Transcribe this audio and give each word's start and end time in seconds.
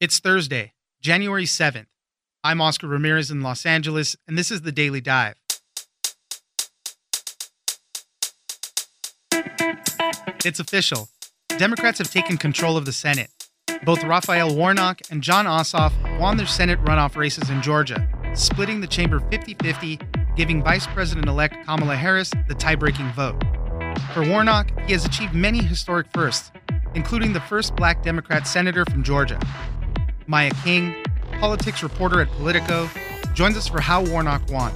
It's 0.00 0.20
Thursday, 0.20 0.74
January 1.00 1.44
7th. 1.44 1.86
I'm 2.44 2.60
Oscar 2.60 2.86
Ramirez 2.86 3.32
in 3.32 3.42
Los 3.42 3.66
Angeles, 3.66 4.14
and 4.28 4.38
this 4.38 4.52
is 4.52 4.60
the 4.60 4.70
Daily 4.70 5.00
Dive. 5.00 5.34
It's 10.44 10.60
official. 10.60 11.08
Democrats 11.48 11.98
have 11.98 12.12
taken 12.12 12.36
control 12.36 12.76
of 12.76 12.84
the 12.84 12.92
Senate. 12.92 13.28
Both 13.82 14.04
Raphael 14.04 14.54
Warnock 14.54 15.00
and 15.10 15.20
Jon 15.20 15.46
Ossoff 15.46 15.92
won 16.20 16.36
their 16.36 16.46
Senate 16.46 16.80
runoff 16.84 17.16
races 17.16 17.50
in 17.50 17.60
Georgia, 17.60 18.08
splitting 18.36 18.80
the 18.80 18.86
chamber 18.86 19.18
50 19.18 19.54
50, 19.54 19.98
giving 20.36 20.62
Vice 20.62 20.86
President 20.86 21.26
elect 21.26 21.66
Kamala 21.66 21.96
Harris 21.96 22.30
the 22.46 22.54
tie 22.54 22.76
breaking 22.76 23.10
vote. 23.14 23.42
For 24.14 24.24
Warnock, 24.24 24.70
he 24.82 24.92
has 24.92 25.04
achieved 25.04 25.34
many 25.34 25.58
historic 25.58 26.06
firsts, 26.12 26.52
including 26.94 27.32
the 27.32 27.40
first 27.40 27.74
black 27.74 28.04
Democrat 28.04 28.46
senator 28.46 28.84
from 28.84 29.02
Georgia. 29.02 29.40
Maya 30.28 30.50
King, 30.62 30.94
politics 31.40 31.82
reporter 31.82 32.20
at 32.20 32.28
Politico, 32.32 32.90
joins 33.32 33.56
us 33.56 33.66
for 33.66 33.80
how 33.80 34.04
Warnock 34.04 34.42
won. 34.50 34.72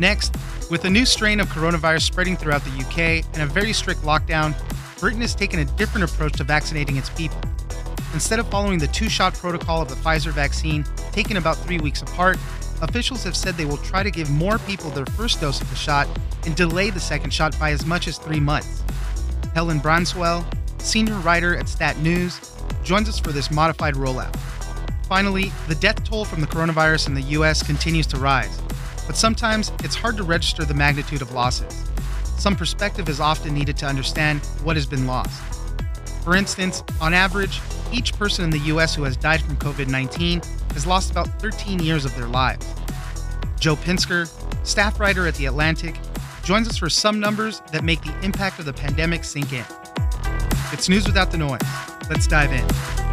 Next, 0.00 0.34
with 0.72 0.84
a 0.84 0.90
new 0.90 1.06
strain 1.06 1.38
of 1.38 1.46
coronavirus 1.46 2.02
spreading 2.02 2.36
throughout 2.36 2.64
the 2.64 2.80
UK 2.80 3.24
and 3.34 3.42
a 3.42 3.46
very 3.46 3.72
strict 3.72 4.02
lockdown, 4.02 4.56
Britain 4.98 5.20
has 5.20 5.36
taken 5.36 5.60
a 5.60 5.64
different 5.76 6.10
approach 6.10 6.32
to 6.32 6.44
vaccinating 6.44 6.96
its 6.96 7.10
people. 7.10 7.40
Instead 8.12 8.40
of 8.40 8.48
following 8.48 8.80
the 8.80 8.88
two 8.88 9.08
shot 9.08 9.34
protocol 9.34 9.82
of 9.82 9.88
the 9.88 9.94
Pfizer 9.94 10.32
vaccine, 10.32 10.84
taken 11.12 11.36
about 11.36 11.56
three 11.58 11.78
weeks 11.78 12.02
apart, 12.02 12.36
officials 12.82 13.22
have 13.22 13.36
said 13.36 13.54
they 13.54 13.64
will 13.64 13.76
try 13.78 14.02
to 14.02 14.10
give 14.10 14.28
more 14.30 14.58
people 14.58 14.90
their 14.90 15.06
first 15.06 15.40
dose 15.40 15.60
of 15.60 15.70
the 15.70 15.76
shot 15.76 16.08
and 16.44 16.56
delay 16.56 16.90
the 16.90 16.98
second 16.98 17.32
shot 17.32 17.56
by 17.60 17.70
as 17.70 17.86
much 17.86 18.08
as 18.08 18.18
three 18.18 18.40
months. 18.40 18.82
Helen 19.54 19.78
Branswell, 19.78 20.44
senior 20.80 21.14
writer 21.18 21.56
at 21.56 21.68
Stat 21.68 21.98
News, 21.98 22.52
joins 22.82 23.08
us 23.08 23.20
for 23.20 23.30
this 23.30 23.52
modified 23.52 23.94
rollout. 23.94 24.34
Finally, 25.06 25.52
the 25.68 25.74
death 25.76 26.02
toll 26.02 26.24
from 26.24 26.40
the 26.40 26.46
coronavirus 26.48 27.06
in 27.06 27.14
the 27.14 27.22
US 27.22 27.62
continues 27.62 28.08
to 28.08 28.18
rise, 28.18 28.60
but 29.06 29.16
sometimes 29.16 29.70
it's 29.84 29.94
hard 29.94 30.16
to 30.16 30.24
register 30.24 30.64
the 30.64 30.74
magnitude 30.74 31.22
of 31.22 31.30
losses. 31.30 31.84
Some 32.38 32.56
perspective 32.56 33.08
is 33.08 33.20
often 33.20 33.54
needed 33.54 33.76
to 33.78 33.86
understand 33.86 34.40
what 34.64 34.74
has 34.74 34.84
been 34.84 35.06
lost. 35.06 35.40
For 36.24 36.34
instance, 36.34 36.82
on 37.00 37.14
average, 37.14 37.60
each 37.92 38.14
person 38.14 38.44
in 38.44 38.50
the 38.50 38.58
US 38.74 38.96
who 38.96 39.04
has 39.04 39.16
died 39.16 39.40
from 39.40 39.56
COVID 39.56 39.86
19 39.86 40.42
has 40.72 40.88
lost 40.88 41.12
about 41.12 41.28
13 41.40 41.78
years 41.78 42.04
of 42.04 42.14
their 42.16 42.26
lives. 42.26 42.66
Joe 43.60 43.76
Pinsker, 43.76 44.28
staff 44.66 44.98
writer 44.98 45.28
at 45.28 45.36
The 45.36 45.46
Atlantic, 45.46 46.00
joins 46.42 46.68
us 46.68 46.76
for 46.76 46.90
some 46.90 47.20
numbers 47.20 47.62
that 47.70 47.84
make 47.84 48.02
the 48.02 48.18
impact 48.24 48.58
of 48.58 48.64
the 48.64 48.72
pandemic 48.72 49.22
sink 49.22 49.52
in. 49.52 49.64
It's 50.72 50.88
news 50.88 51.06
without 51.06 51.30
the 51.30 51.38
noise. 51.38 51.60
Let's 52.10 52.26
dive 52.26 52.52
in. 52.52 53.05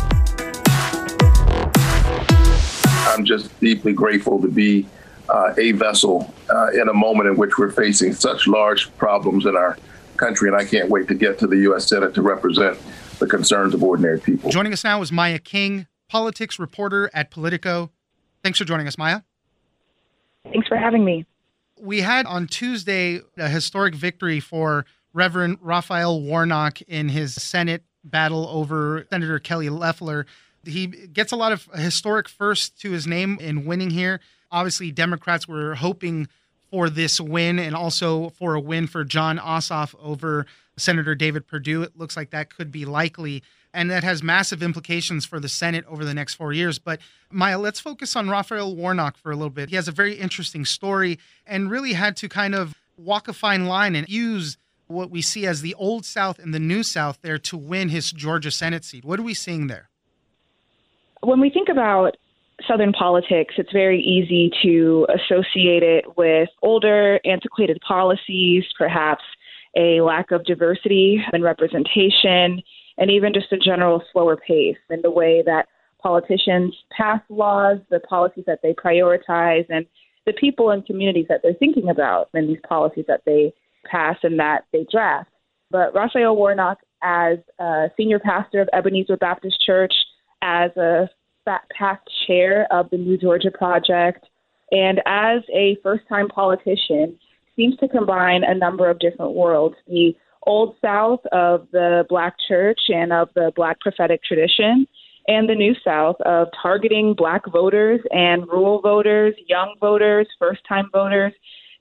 I'm 3.14 3.26
just 3.26 3.58
deeply 3.60 3.94
grateful 3.94 4.42
to 4.42 4.48
be 4.48 4.88
uh, 5.30 5.54
a 5.58 5.72
vessel 5.74 6.34
uh, 6.50 6.72
in 6.72 6.90
a 6.90 6.94
moment 6.94 7.30
in 7.30 7.38
which 7.38 7.58
we're 7.58 7.72
facing 7.72 8.14
such 8.14 8.48
large 8.48 8.96
problems 8.98 9.46
in 9.46 9.56
our 9.56 9.78
country, 10.18 10.50
and 10.50 10.58
I 10.58 10.66
can't 10.66 10.90
wait 10.90 11.08
to 11.08 11.16
get 11.16 11.40
to 11.40 11.48
the 11.48 11.58
U.S. 11.60 11.88
Senate 11.88 12.14
to 12.16 12.22
represent 12.22 12.78
the 13.20 13.28
concerns 13.28 13.74
of 13.74 13.84
ordinary 13.84 14.20
people. 14.20 14.50
Joining 14.50 14.74
us 14.74 14.84
now 14.84 15.02
is 15.02 15.12
Maya 15.12 15.40
King, 15.40 15.88
politics 16.10 16.60
reporter 16.60 17.10
at 17.14 17.32
Politico. 17.32 17.92
Thanks 18.44 18.60
for 18.60 18.66
joining 18.66 18.88
us, 18.88 18.98
Maya. 18.98 19.22
Thanks 20.52 20.68
for 20.68 20.78
having 20.78 21.06
me. 21.06 21.26
We 21.80 22.02
had 22.02 22.26
on 22.26 22.48
Tuesday 22.48 23.22
a 23.38 23.48
historic 23.48 23.96
victory 23.96 24.40
for 24.40 24.86
Reverend 25.14 25.58
Raphael 25.62 26.22
Warnock 26.22 26.82
in 26.82 27.10
his 27.10 27.34
Senate 27.36 27.84
battle 28.04 28.48
over 28.50 29.06
Senator 29.10 29.40
Kelly 29.40 29.70
Loeffler. 29.70 30.26
He 30.66 30.88
gets 30.88 31.32
a 31.32 31.36
lot 31.36 31.52
of 31.52 31.66
historic 31.76 32.30
firsts 32.30 32.70
to 32.82 32.92
his 32.92 33.06
name 33.06 33.38
in 33.40 33.66
winning 33.66 33.90
here. 33.90 34.20
Obviously, 34.52 34.92
Democrats 34.92 35.48
were 35.48 35.76
hoping 35.76 36.28
for 36.70 36.90
this 36.90 37.20
win 37.22 37.60
and 37.60 37.76
also 37.76 38.30
for 38.30 38.56
a 38.56 38.60
win 38.60 38.88
for 38.88 39.04
Jon 39.04 39.38
Ossoff 39.38 39.94
over 40.02 40.46
Senator 40.78 41.16
David 41.16 41.46
Perdue. 41.46 41.84
It 41.84 41.98
looks 41.98 42.18
like 42.18 42.32
that 42.32 42.56
could 42.56 42.72
be 42.72 42.86
likely. 42.86 43.44
And 43.76 43.90
that 43.90 44.04
has 44.04 44.22
massive 44.22 44.62
implications 44.62 45.26
for 45.26 45.40
the 45.40 45.50
Senate 45.50 45.86
over 45.88 46.06
the 46.06 46.14
next 46.14 46.36
four 46.36 46.54
years. 46.54 46.80
But 46.80 47.00
Maya, 47.32 47.58
let's 47.58 47.80
focus 47.80 48.16
on 48.16 48.30
Raphael 48.30 48.76
Warnock 48.76 49.18
for 49.18 49.32
a 49.32 49.36
little 49.36 49.50
bit. 49.50 49.70
He 49.70 49.76
has 49.76 49.88
a 49.88 49.92
very 49.92 50.16
interesting 50.16 50.66
story 50.66 51.20
and 51.46 51.72
really 51.72 51.94
had 51.94 52.16
to 52.18 52.30
kind 52.30 52.54
of 52.54 52.76
walk 52.98 53.28
a 53.28 53.34
fine 53.34 53.66
line 53.66 53.96
and 53.96 54.08
use 54.08 54.58
what 54.88 55.10
we 55.10 55.22
see 55.22 55.46
as 55.46 55.62
the 55.62 55.74
old 55.76 56.06
South 56.06 56.40
and 56.40 56.54
the 56.54 56.60
new 56.60 56.84
South 56.84 57.20
there 57.22 57.40
to 57.40 57.58
win 57.58 57.90
his 57.90 58.12
Georgia 58.12 58.52
Senate 58.52 58.86
seat. 58.86 59.04
What 59.04 59.20
are 59.20 59.24
we 59.24 59.34
seeing 59.34 59.68
there? 59.68 59.90
When 61.24 61.40
we 61.40 61.50
think 61.50 61.70
about 61.70 62.18
Southern 62.68 62.94
politics, 62.94 63.56
it's 63.58 63.72
very 63.72 64.02
easy 64.02 64.52
to 64.62 65.08
associate 65.10 65.84
it 65.84 66.06
with 66.18 66.50
older, 66.62 67.20
antiquated 67.26 67.80
policies, 67.86 68.64
perhaps 68.78 69.24
a 69.76 70.02
lack 70.02 70.32
of 70.32 70.46
diversity 70.46 71.20
and 71.34 71.44
representation, 71.44 72.62
and 72.98 73.10
even 73.10 73.34
just 73.34 73.52
a 73.52 73.58
general 73.58 74.04
slower 74.12 74.38
pace 74.38 74.78
in 74.90 75.02
the 75.02 75.10
way 75.10 75.42
that 75.46 75.68
politicians 76.02 76.76
pass 76.96 77.22
laws, 77.30 77.80
the 77.90 78.00
policies 78.02 78.44
that 78.46 78.60
they 78.62 78.74
prioritize, 78.74 79.66
and 79.70 79.86
the 80.26 80.34
people 80.34 80.70
and 80.70 80.86
communities 80.86 81.26
that 81.28 81.42
they're 81.42 81.54
thinking 81.56 81.90
about 81.90 82.30
and 82.34 82.48
these 82.48 82.62
policies 82.68 83.06
that 83.08 83.22
they 83.26 83.54
pass 83.90 84.18
and 84.24 84.40
that 84.40 84.66
they 84.72 84.86
draft. 84.92 85.30
But 85.72 85.94
Raphael 85.96 86.36
Warnock, 86.36 86.78
as 87.02 87.40
a 87.60 87.88
senior 87.98 88.20
pastor 88.20 88.62
of 88.62 88.70
Ebenezer 88.74 89.18
Baptist 89.18 89.62
Church, 89.66 89.94
as 90.44 90.76
a 90.78 91.10
past 91.48 92.02
chair 92.28 92.68
of 92.72 92.90
the 92.90 92.98
New 92.98 93.18
Georgia 93.18 93.50
Project, 93.50 94.26
and 94.72 95.02
as 95.06 95.42
a 95.54 95.78
first 95.82 96.04
time 96.08 96.28
politician, 96.28 97.18
seems 97.56 97.78
to 97.78 97.88
combine 97.88 98.44
a 98.44 98.54
number 98.54 98.90
of 98.90 99.00
different 99.00 99.34
worlds. 99.34 99.76
The 99.88 100.16
old 100.46 100.76
South 100.84 101.22
of 101.32 101.68
the 101.72 102.06
Black 102.10 102.36
church 102.48 102.80
and 102.90 103.14
of 103.14 103.30
the 103.36 103.52
Black 103.56 103.80
prophetic 103.80 104.22
tradition, 104.24 104.86
and 105.28 105.48
the 105.48 105.56
new 105.56 105.74
South 105.86 106.18
of 106.26 106.50
targeting 106.62 107.14
Black 107.14 107.44
voters 107.52 108.02
and 108.12 108.46
rural 108.48 108.82
voters, 108.82 109.34
young 109.48 109.76
voters, 109.80 110.28
first 110.38 110.62
time 110.68 110.90
voters, 110.92 111.34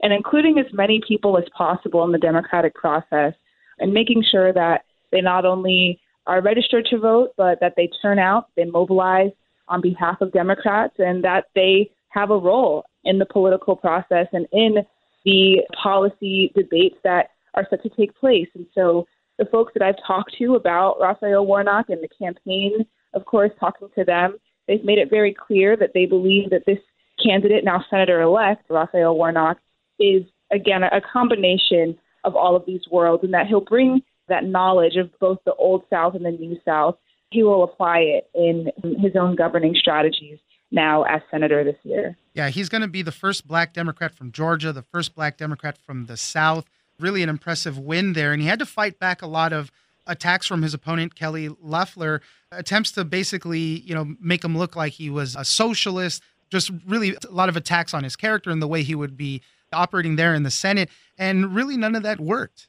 and 0.02 0.12
including 0.12 0.58
as 0.58 0.72
many 0.72 1.00
people 1.06 1.36
as 1.36 1.44
possible 1.56 2.04
in 2.04 2.12
the 2.12 2.18
democratic 2.18 2.74
process, 2.74 3.34
and 3.80 3.92
making 3.92 4.22
sure 4.30 4.52
that 4.52 4.84
they 5.10 5.20
not 5.20 5.44
only 5.44 6.00
are 6.26 6.42
registered 6.42 6.86
to 6.90 6.98
vote, 6.98 7.30
but 7.36 7.58
that 7.60 7.74
they 7.76 7.90
turn 8.00 8.18
out, 8.18 8.48
they 8.56 8.64
mobilize 8.64 9.30
on 9.68 9.80
behalf 9.80 10.20
of 10.20 10.32
Democrats, 10.32 10.94
and 10.98 11.24
that 11.24 11.46
they 11.54 11.90
have 12.08 12.30
a 12.30 12.38
role 12.38 12.84
in 13.04 13.18
the 13.18 13.26
political 13.26 13.74
process 13.74 14.26
and 14.32 14.46
in 14.52 14.76
the 15.24 15.62
policy 15.80 16.52
debates 16.54 16.96
that 17.04 17.30
are 17.54 17.66
set 17.70 17.82
to 17.82 17.88
take 17.90 18.14
place. 18.16 18.48
And 18.54 18.66
so 18.74 19.06
the 19.38 19.44
folks 19.46 19.72
that 19.74 19.82
I've 19.82 20.06
talked 20.06 20.34
to 20.38 20.54
about 20.54 21.00
Raphael 21.00 21.46
Warnock 21.46 21.88
and 21.88 22.02
the 22.02 22.08
campaign, 22.08 22.84
of 23.14 23.24
course, 23.24 23.50
talking 23.58 23.88
to 23.96 24.04
them, 24.04 24.36
they've 24.68 24.84
made 24.84 24.98
it 24.98 25.10
very 25.10 25.34
clear 25.34 25.76
that 25.76 25.90
they 25.94 26.06
believe 26.06 26.50
that 26.50 26.66
this 26.66 26.78
candidate, 27.22 27.64
now 27.64 27.84
Senator 27.90 28.20
elect, 28.20 28.64
Raphael 28.68 29.16
Warnock, 29.16 29.58
is, 29.98 30.22
again, 30.50 30.82
a 30.82 31.00
combination 31.00 31.96
of 32.24 32.36
all 32.36 32.56
of 32.56 32.66
these 32.66 32.82
worlds 32.90 33.24
and 33.24 33.34
that 33.34 33.46
he'll 33.46 33.60
bring 33.60 34.02
that 34.28 34.44
knowledge 34.44 34.96
of 34.96 35.10
both 35.18 35.38
the 35.44 35.54
old 35.54 35.84
South 35.90 36.14
and 36.14 36.24
the 36.24 36.30
new 36.30 36.58
South 36.64 36.96
he 37.32 37.42
will 37.42 37.64
apply 37.64 37.98
it 37.98 38.30
in 38.34 38.70
his 39.00 39.16
own 39.18 39.34
governing 39.34 39.74
strategies 39.74 40.38
now 40.70 41.02
as 41.04 41.22
senator 41.30 41.64
this 41.64 41.76
year. 41.82 42.16
Yeah, 42.34 42.50
he's 42.50 42.68
going 42.68 42.82
to 42.82 42.88
be 42.88 43.02
the 43.02 43.12
first 43.12 43.46
black 43.46 43.72
Democrat 43.72 44.14
from 44.14 44.32
Georgia, 44.32 44.72
the 44.72 44.82
first 44.82 45.14
black 45.14 45.38
Democrat 45.38 45.76
from 45.78 46.06
the 46.06 46.16
South. 46.16 46.66
Really 47.00 47.22
an 47.22 47.28
impressive 47.28 47.78
win 47.78 48.12
there. 48.12 48.32
And 48.32 48.40
he 48.40 48.48
had 48.48 48.58
to 48.58 48.66
fight 48.66 48.98
back 48.98 49.22
a 49.22 49.26
lot 49.26 49.52
of 49.52 49.72
attacks 50.06 50.46
from 50.46 50.62
his 50.62 50.74
opponent, 50.74 51.14
Kelly 51.14 51.48
Loeffler, 51.60 52.22
attempts 52.50 52.92
to 52.92 53.04
basically, 53.04 53.80
you 53.80 53.94
know, 53.94 54.14
make 54.20 54.44
him 54.44 54.56
look 54.56 54.76
like 54.76 54.92
he 54.94 55.10
was 55.10 55.34
a 55.36 55.44
socialist, 55.44 56.22
just 56.50 56.70
really 56.86 57.16
a 57.28 57.32
lot 57.32 57.48
of 57.48 57.56
attacks 57.56 57.94
on 57.94 58.04
his 58.04 58.16
character 58.16 58.50
and 58.50 58.60
the 58.60 58.68
way 58.68 58.82
he 58.82 58.94
would 58.94 59.16
be 59.16 59.42
operating 59.72 60.16
there 60.16 60.34
in 60.34 60.42
the 60.42 60.50
Senate. 60.50 60.90
And 61.18 61.54
really 61.54 61.76
none 61.76 61.94
of 61.94 62.02
that 62.02 62.20
worked. 62.20 62.68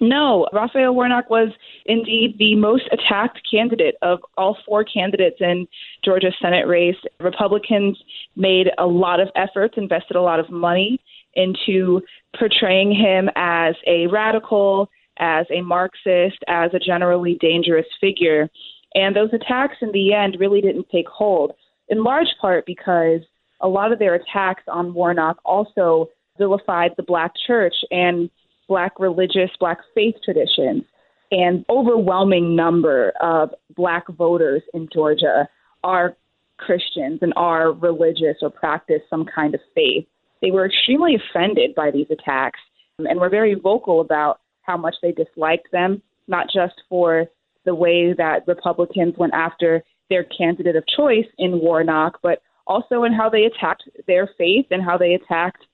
No, 0.00 0.46
Raphael 0.52 0.94
Warnock 0.94 1.28
was 1.28 1.48
indeed 1.86 2.36
the 2.38 2.54
most 2.54 2.84
attacked 2.92 3.40
candidate 3.50 3.96
of 4.02 4.20
all 4.36 4.56
four 4.64 4.84
candidates 4.84 5.38
in 5.40 5.66
Georgia's 6.04 6.34
Senate 6.40 6.66
race. 6.66 6.96
Republicans 7.20 7.98
made 8.36 8.68
a 8.78 8.86
lot 8.86 9.18
of 9.18 9.28
efforts, 9.34 9.74
invested 9.76 10.16
a 10.16 10.22
lot 10.22 10.38
of 10.38 10.50
money 10.50 11.00
into 11.34 12.00
portraying 12.38 12.94
him 12.94 13.28
as 13.36 13.74
a 13.86 14.06
radical, 14.06 14.88
as 15.18 15.46
a 15.50 15.62
Marxist, 15.62 16.38
as 16.46 16.70
a 16.74 16.78
generally 16.78 17.36
dangerous 17.40 17.86
figure. 18.00 18.48
And 18.94 19.14
those 19.14 19.30
attacks 19.32 19.76
in 19.80 19.92
the 19.92 20.14
end 20.14 20.36
really 20.38 20.60
didn't 20.60 20.88
take 20.90 21.08
hold, 21.08 21.52
in 21.88 22.04
large 22.04 22.28
part 22.40 22.66
because 22.66 23.20
a 23.60 23.68
lot 23.68 23.92
of 23.92 23.98
their 23.98 24.14
attacks 24.14 24.62
on 24.68 24.94
Warnock 24.94 25.38
also 25.44 26.08
vilified 26.38 26.92
the 26.96 27.02
black 27.02 27.32
church 27.46 27.74
and 27.90 28.30
black 28.68 29.00
religious, 29.00 29.50
black 29.58 29.78
faith 29.94 30.14
traditions. 30.24 30.84
And 31.30 31.64
overwhelming 31.68 32.56
number 32.56 33.12
of 33.20 33.50
black 33.76 34.08
voters 34.08 34.62
in 34.72 34.88
Georgia 34.92 35.48
are 35.84 36.16
Christians 36.58 37.18
and 37.22 37.32
are 37.36 37.72
religious 37.72 38.36
or 38.42 38.50
practice 38.50 39.02
some 39.10 39.26
kind 39.26 39.54
of 39.54 39.60
faith. 39.74 40.06
They 40.40 40.50
were 40.50 40.66
extremely 40.66 41.16
offended 41.16 41.74
by 41.74 41.90
these 41.90 42.06
attacks 42.10 42.60
um, 42.98 43.06
and 43.06 43.20
were 43.20 43.28
very 43.28 43.54
vocal 43.54 44.00
about 44.00 44.40
how 44.62 44.76
much 44.76 44.96
they 45.02 45.12
disliked 45.12 45.70
them, 45.72 46.02
not 46.28 46.46
just 46.52 46.74
for 46.88 47.26
the 47.64 47.74
way 47.74 48.14
that 48.14 48.46
Republicans 48.46 49.14
went 49.18 49.34
after 49.34 49.82
their 50.08 50.24
candidate 50.24 50.76
of 50.76 50.84
choice 50.86 51.26
in 51.38 51.60
Warnock, 51.60 52.18
but 52.22 52.42
also 52.66 53.04
in 53.04 53.12
how 53.12 53.28
they 53.28 53.44
attacked 53.44 53.84
their 54.06 54.28
faith 54.38 54.66
and 54.70 54.82
how 54.82 54.96
they 54.96 55.14
attacked 55.14 55.64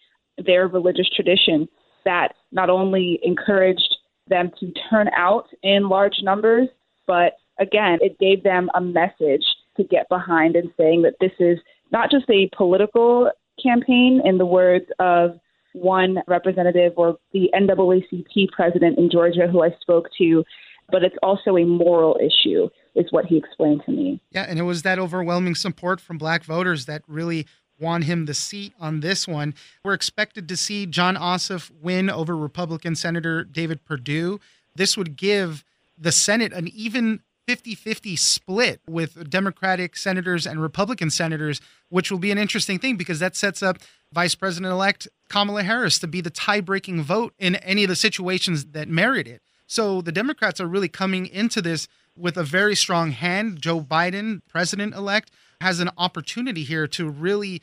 their 0.44 0.66
religious 0.66 1.08
tradition 1.14 1.68
that 2.04 2.34
not 2.52 2.70
only 2.70 3.18
encouraged 3.22 3.96
them 4.28 4.50
to 4.60 4.72
turn 4.90 5.08
out 5.16 5.48
in 5.62 5.88
large 5.88 6.22
numbers, 6.22 6.68
but 7.06 7.34
again, 7.58 7.98
it 8.00 8.18
gave 8.18 8.42
them 8.42 8.70
a 8.74 8.80
message 8.80 9.44
to 9.76 9.84
get 9.84 10.08
behind 10.08 10.56
and 10.56 10.70
saying 10.76 11.02
that 11.02 11.14
this 11.20 11.32
is 11.38 11.58
not 11.92 12.10
just 12.10 12.28
a 12.30 12.48
political 12.56 13.30
campaign, 13.62 14.20
in 14.24 14.38
the 14.38 14.46
words 14.46 14.86
of 14.98 15.38
one 15.74 16.18
representative 16.26 16.92
or 16.96 17.18
the 17.32 17.50
NAACP 17.54 18.48
president 18.52 18.98
in 18.98 19.10
Georgia 19.10 19.46
who 19.50 19.62
I 19.62 19.70
spoke 19.80 20.08
to, 20.18 20.44
but 20.90 21.02
it's 21.02 21.16
also 21.22 21.56
a 21.56 21.64
moral 21.64 22.18
issue, 22.20 22.68
is 22.94 23.06
what 23.10 23.26
he 23.26 23.36
explained 23.36 23.82
to 23.86 23.92
me. 23.92 24.20
Yeah, 24.30 24.46
and 24.48 24.58
it 24.58 24.62
was 24.62 24.82
that 24.82 24.98
overwhelming 24.98 25.54
support 25.54 26.00
from 26.00 26.18
black 26.18 26.44
voters 26.44 26.86
that 26.86 27.02
really 27.08 27.46
won 27.78 28.02
him 28.02 28.26
the 28.26 28.34
seat 28.34 28.72
on 28.80 29.00
this 29.00 29.26
one. 29.26 29.54
We're 29.84 29.94
expected 29.94 30.48
to 30.48 30.56
see 30.56 30.86
Jon 30.86 31.16
Ossoff 31.16 31.70
win 31.82 32.10
over 32.10 32.36
Republican 32.36 32.94
Senator 32.94 33.44
David 33.44 33.84
Perdue. 33.84 34.40
This 34.74 34.96
would 34.96 35.16
give 35.16 35.64
the 35.98 36.12
Senate 36.12 36.52
an 36.52 36.68
even 36.68 37.20
50 37.46 37.74
50 37.74 38.16
split 38.16 38.80
with 38.88 39.28
Democratic 39.28 39.96
senators 39.96 40.46
and 40.46 40.62
Republican 40.62 41.10
senators, 41.10 41.60
which 41.90 42.10
will 42.10 42.18
be 42.18 42.30
an 42.30 42.38
interesting 42.38 42.78
thing 42.78 42.96
because 42.96 43.18
that 43.18 43.36
sets 43.36 43.62
up 43.62 43.78
Vice 44.12 44.34
President 44.34 44.72
elect 44.72 45.08
Kamala 45.28 45.62
Harris 45.62 45.98
to 45.98 46.06
be 46.06 46.20
the 46.20 46.30
tie 46.30 46.60
breaking 46.60 47.02
vote 47.02 47.34
in 47.38 47.56
any 47.56 47.84
of 47.84 47.88
the 47.88 47.96
situations 47.96 48.66
that 48.66 48.88
merit 48.88 49.26
it. 49.26 49.42
So 49.66 50.00
the 50.00 50.12
Democrats 50.12 50.60
are 50.60 50.66
really 50.66 50.88
coming 50.88 51.26
into 51.26 51.60
this 51.60 51.88
with 52.16 52.36
a 52.36 52.44
very 52.44 52.74
strong 52.74 53.10
hand. 53.10 53.60
Joe 53.60 53.80
Biden, 53.80 54.40
president 54.48 54.94
elect, 54.94 55.30
has 55.60 55.80
an 55.80 55.90
opportunity 55.96 56.62
here 56.62 56.86
to 56.88 57.08
really 57.08 57.62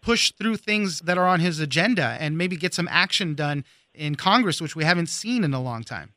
push 0.00 0.32
through 0.32 0.56
things 0.56 1.00
that 1.00 1.16
are 1.16 1.26
on 1.26 1.40
his 1.40 1.60
agenda 1.60 2.16
and 2.20 2.36
maybe 2.36 2.56
get 2.56 2.74
some 2.74 2.88
action 2.90 3.34
done 3.34 3.64
in 3.94 4.14
Congress, 4.14 4.60
which 4.60 4.74
we 4.74 4.84
haven't 4.84 5.08
seen 5.08 5.44
in 5.44 5.54
a 5.54 5.60
long 5.60 5.84
time. 5.84 6.12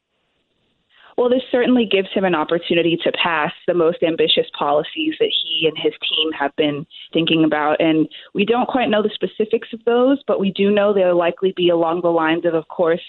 Well, 1.18 1.30
this 1.30 1.44
certainly 1.50 1.88
gives 1.90 2.10
him 2.14 2.26
an 2.26 2.36
opportunity 2.36 2.98
to 3.04 3.12
pass 3.12 3.54
the 3.68 3.74
most 3.74 4.04
ambitious 4.04 4.48
policies 4.58 5.14
that 5.20 5.32
he 5.32 5.66
and 5.66 5.78
his 5.78 5.94
team 5.94 6.32
have 6.34 6.54
been 6.58 6.86
thinking 7.14 7.46
about. 7.46 7.80
And 7.80 8.10
we 8.34 8.44
don't 8.44 8.68
quite 8.68 8.90
know 8.90 9.02
the 9.02 9.10
specifics 9.14 9.70
of 9.72 9.84
those, 9.86 10.22
but 10.28 10.42
we 10.42 10.52
do 10.52 10.72
know 10.72 10.94
they'll 10.94 11.18
likely 11.18 11.54
be 11.56 11.70
along 11.70 12.02
the 12.02 12.10
lines 12.10 12.44
of, 12.44 12.54
of 12.54 12.68
course, 12.68 13.02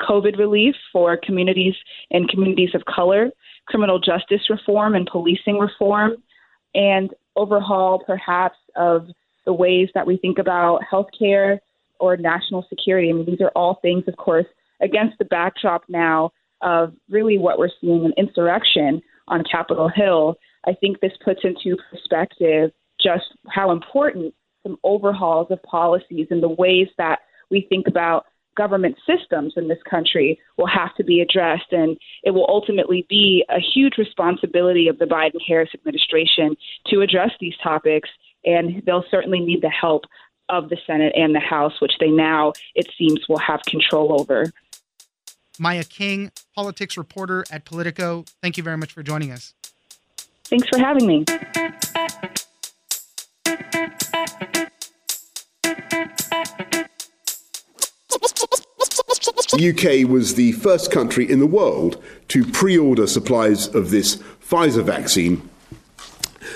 COVID 0.00 0.38
relief 0.38 0.74
for 0.92 1.16
communities 1.16 1.74
and 2.10 2.28
communities 2.28 2.70
of 2.74 2.84
color, 2.84 3.30
criminal 3.66 3.98
justice 3.98 4.48
reform 4.50 4.94
and 4.94 5.08
policing 5.10 5.58
reform, 5.58 6.16
and 6.74 7.10
overhaul 7.36 8.02
perhaps 8.06 8.58
of 8.76 9.06
the 9.44 9.52
ways 9.52 9.88
that 9.94 10.06
we 10.06 10.16
think 10.16 10.38
about 10.38 10.80
healthcare 10.90 11.58
or 11.98 12.16
national 12.16 12.66
security. 12.68 13.10
I 13.10 13.12
mean, 13.12 13.26
these 13.26 13.40
are 13.40 13.52
all 13.56 13.78
things, 13.80 14.04
of 14.06 14.16
course, 14.16 14.46
against 14.80 15.18
the 15.18 15.24
backdrop 15.24 15.84
now 15.88 16.32
of 16.62 16.92
really 17.08 17.38
what 17.38 17.58
we're 17.58 17.70
seeing 17.80 18.04
an 18.04 18.12
insurrection 18.16 19.02
on 19.28 19.44
Capitol 19.50 19.90
Hill, 19.94 20.36
I 20.66 20.72
think 20.74 21.00
this 21.00 21.12
puts 21.24 21.40
into 21.44 21.76
perspective 21.90 22.70
just 23.00 23.24
how 23.48 23.70
important 23.70 24.34
some 24.62 24.78
overhauls 24.84 25.48
of 25.50 25.62
policies 25.62 26.28
and 26.30 26.42
the 26.42 26.48
ways 26.48 26.88
that 26.98 27.20
we 27.50 27.66
think 27.68 27.86
about 27.86 28.26
government 28.56 28.96
systems 29.06 29.54
in 29.56 29.68
this 29.68 29.78
country 29.88 30.38
will 30.56 30.66
have 30.66 30.94
to 30.96 31.04
be 31.04 31.20
addressed. 31.20 31.72
And 31.72 31.96
it 32.24 32.32
will 32.32 32.46
ultimately 32.48 33.06
be 33.08 33.44
a 33.48 33.60
huge 33.60 33.98
responsibility 33.98 34.88
of 34.88 34.98
the 34.98 35.04
Biden 35.04 35.40
Harris 35.46 35.70
administration 35.74 36.56
to 36.86 37.00
address 37.00 37.30
these 37.40 37.54
topics. 37.62 38.08
And 38.44 38.82
they'll 38.84 39.04
certainly 39.10 39.40
need 39.40 39.62
the 39.62 39.70
help 39.70 40.04
of 40.48 40.68
the 40.68 40.76
Senate 40.86 41.12
and 41.16 41.34
the 41.34 41.40
House, 41.40 41.80
which 41.80 41.92
they 42.00 42.10
now, 42.10 42.52
it 42.74 42.88
seems, 42.96 43.20
will 43.28 43.38
have 43.38 43.60
control 43.66 44.20
over. 44.20 44.52
Maya 45.58 45.84
King, 45.84 46.30
politics 46.54 46.96
reporter 46.96 47.44
at 47.50 47.64
Politico. 47.64 48.24
Thank 48.42 48.56
you 48.56 48.62
very 48.62 48.76
much 48.76 48.92
for 48.92 49.02
joining 49.02 49.32
us. 49.32 49.54
Thanks 50.44 50.68
for 50.68 50.78
having 50.78 51.06
me. 51.06 51.24
UK 59.56 60.08
was 60.08 60.34
the 60.34 60.52
first 60.52 60.90
country 60.90 61.30
in 61.30 61.38
the 61.38 61.46
world 61.46 62.02
to 62.28 62.44
pre 62.44 62.76
order 62.76 63.06
supplies 63.06 63.66
of 63.74 63.90
this 63.90 64.16
Pfizer 64.16 64.84
vaccine, 64.84 65.48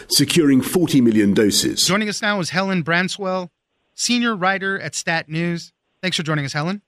securing 0.09 0.61
40 0.61 1.01
million 1.01 1.35
doses. 1.35 1.87
Joining 1.87 2.09
us 2.09 2.23
now 2.23 2.39
is 2.41 2.51
Helen 2.51 2.85
Branswell, 2.85 3.49
senior 3.95 4.37
writer 4.37 4.79
at 4.79 4.95
Stat 4.95 5.29
News. 5.29 5.73
Thanks 6.03 6.17
for 6.17 6.23
joining 6.23 6.45
us, 6.45 6.53
Helen. 6.53 6.83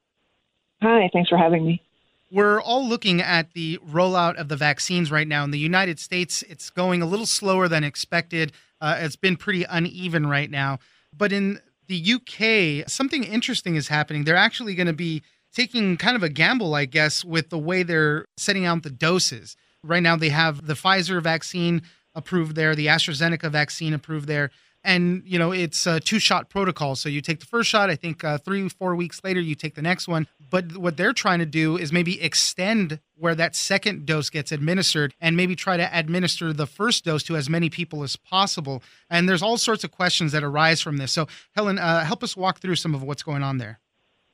Hi, 0.83 1.09
thanks 1.13 1.29
for 1.29 1.39
having 1.39 1.67
me. 1.67 1.83
We're 2.31 2.61
all 2.61 2.87
looking 2.87 3.21
at 3.21 3.53
the 3.53 3.79
rollout 3.79 4.37
of 4.37 4.49
the 4.49 4.57
vaccines 4.57 5.11
right 5.11 5.29
now. 5.29 5.45
In 5.45 5.51
the 5.51 5.59
United 5.59 5.99
States, 5.99 6.43
it's 6.49 6.71
going 6.71 7.03
a 7.03 7.07
little 7.07 7.27
slower 7.27 7.69
than 7.69 7.85
expected. 7.85 8.53
Uh, 8.81 8.97
it's 9.01 9.17
been 9.17 9.37
pretty 9.37 9.65
uneven 9.65 10.27
right 10.27 10.51
now. 10.51 10.79
But 11.17 11.33
in 11.33 11.61
the 11.89 12.15
UK, 12.15 12.89
something 12.89 13.23
interesting 13.23 13.77
is 13.77 13.89
happening. 13.89 14.25
They're 14.25 14.35
actually 14.35 14.75
going 14.75 14.87
to 14.87 14.95
be 14.95 15.23
taking 15.53 15.97
kind 15.97 16.17
of 16.17 16.23
a 16.23 16.29
gamble, 16.29 16.75
I 16.75 16.85
guess, 16.85 17.25
with 17.25 17.51
the 17.51 17.59
way 17.59 17.83
they're 17.83 18.25
setting 18.37 18.65
out 18.65 18.83
the 18.83 18.91
doses. 18.91 19.57
Right 19.85 20.03
now, 20.03 20.17
they 20.17 20.31
have 20.31 20.67
the 20.67 20.75
Pfizer 20.75 21.23
vaccine 21.23 21.83
approved 22.15 22.55
there, 22.55 22.75
the 22.75 22.87
AstraZeneca 22.87 23.51
vaccine 23.51 23.95
approved 23.95 24.29
there. 24.29 24.51
And 24.85 25.23
you 25.25 25.39
know 25.39 25.53
it's 25.53 25.87
a 25.87 26.01
two 26.01 26.19
shot 26.19 26.51
protocol. 26.51 26.97
So 26.97 27.09
you 27.09 27.21
take 27.21 27.39
the 27.39 27.47
first 27.47 27.71
shot 27.71 27.89
i 27.89 27.95
think 27.95 28.25
uh, 28.25 28.39
three 28.39 28.69
four 28.69 28.97
weeks 28.97 29.21
later 29.23 29.41
you 29.41 29.55
take 29.55 29.77
the 29.77 29.83
next 29.83 30.09
one. 30.09 30.27
But 30.51 30.77
what 30.77 30.97
they're 30.97 31.13
trying 31.13 31.39
to 31.39 31.47
do 31.47 31.77
is 31.79 31.93
maybe 31.93 32.21
extend 32.21 32.99
where 33.17 33.37
that 33.37 33.55
second 33.55 34.07
dose 34.07 34.29
gets 34.29 34.51
administered 34.51 35.15
and 35.21 35.37
maybe 35.37 35.55
try 35.55 35.77
to 35.77 35.97
administer 35.97 36.53
the 36.53 36.67
first 36.67 37.05
dose 37.05 37.23
to 37.25 37.37
as 37.37 37.49
many 37.49 37.71
people 37.71 38.03
as 38.03 38.17
possible. 38.17 38.83
And 39.09 39.29
there's 39.29 39.43
all 39.43 39.57
sorts 39.57 39.85
of 39.85 39.93
questions 39.93 40.33
that 40.33 40.43
arise 40.43 40.81
from 40.81 40.97
this. 40.97 41.13
So 41.13 41.29
helen 41.55 41.79
uh, 41.79 42.05
help 42.05 42.25
us 42.25 42.37
walk 42.37 42.59
through 42.59 42.75
some 42.75 42.93
of 42.93 43.05
what's 43.05 43.23
going 43.23 43.45
on 43.45 43.59
there 43.59 43.79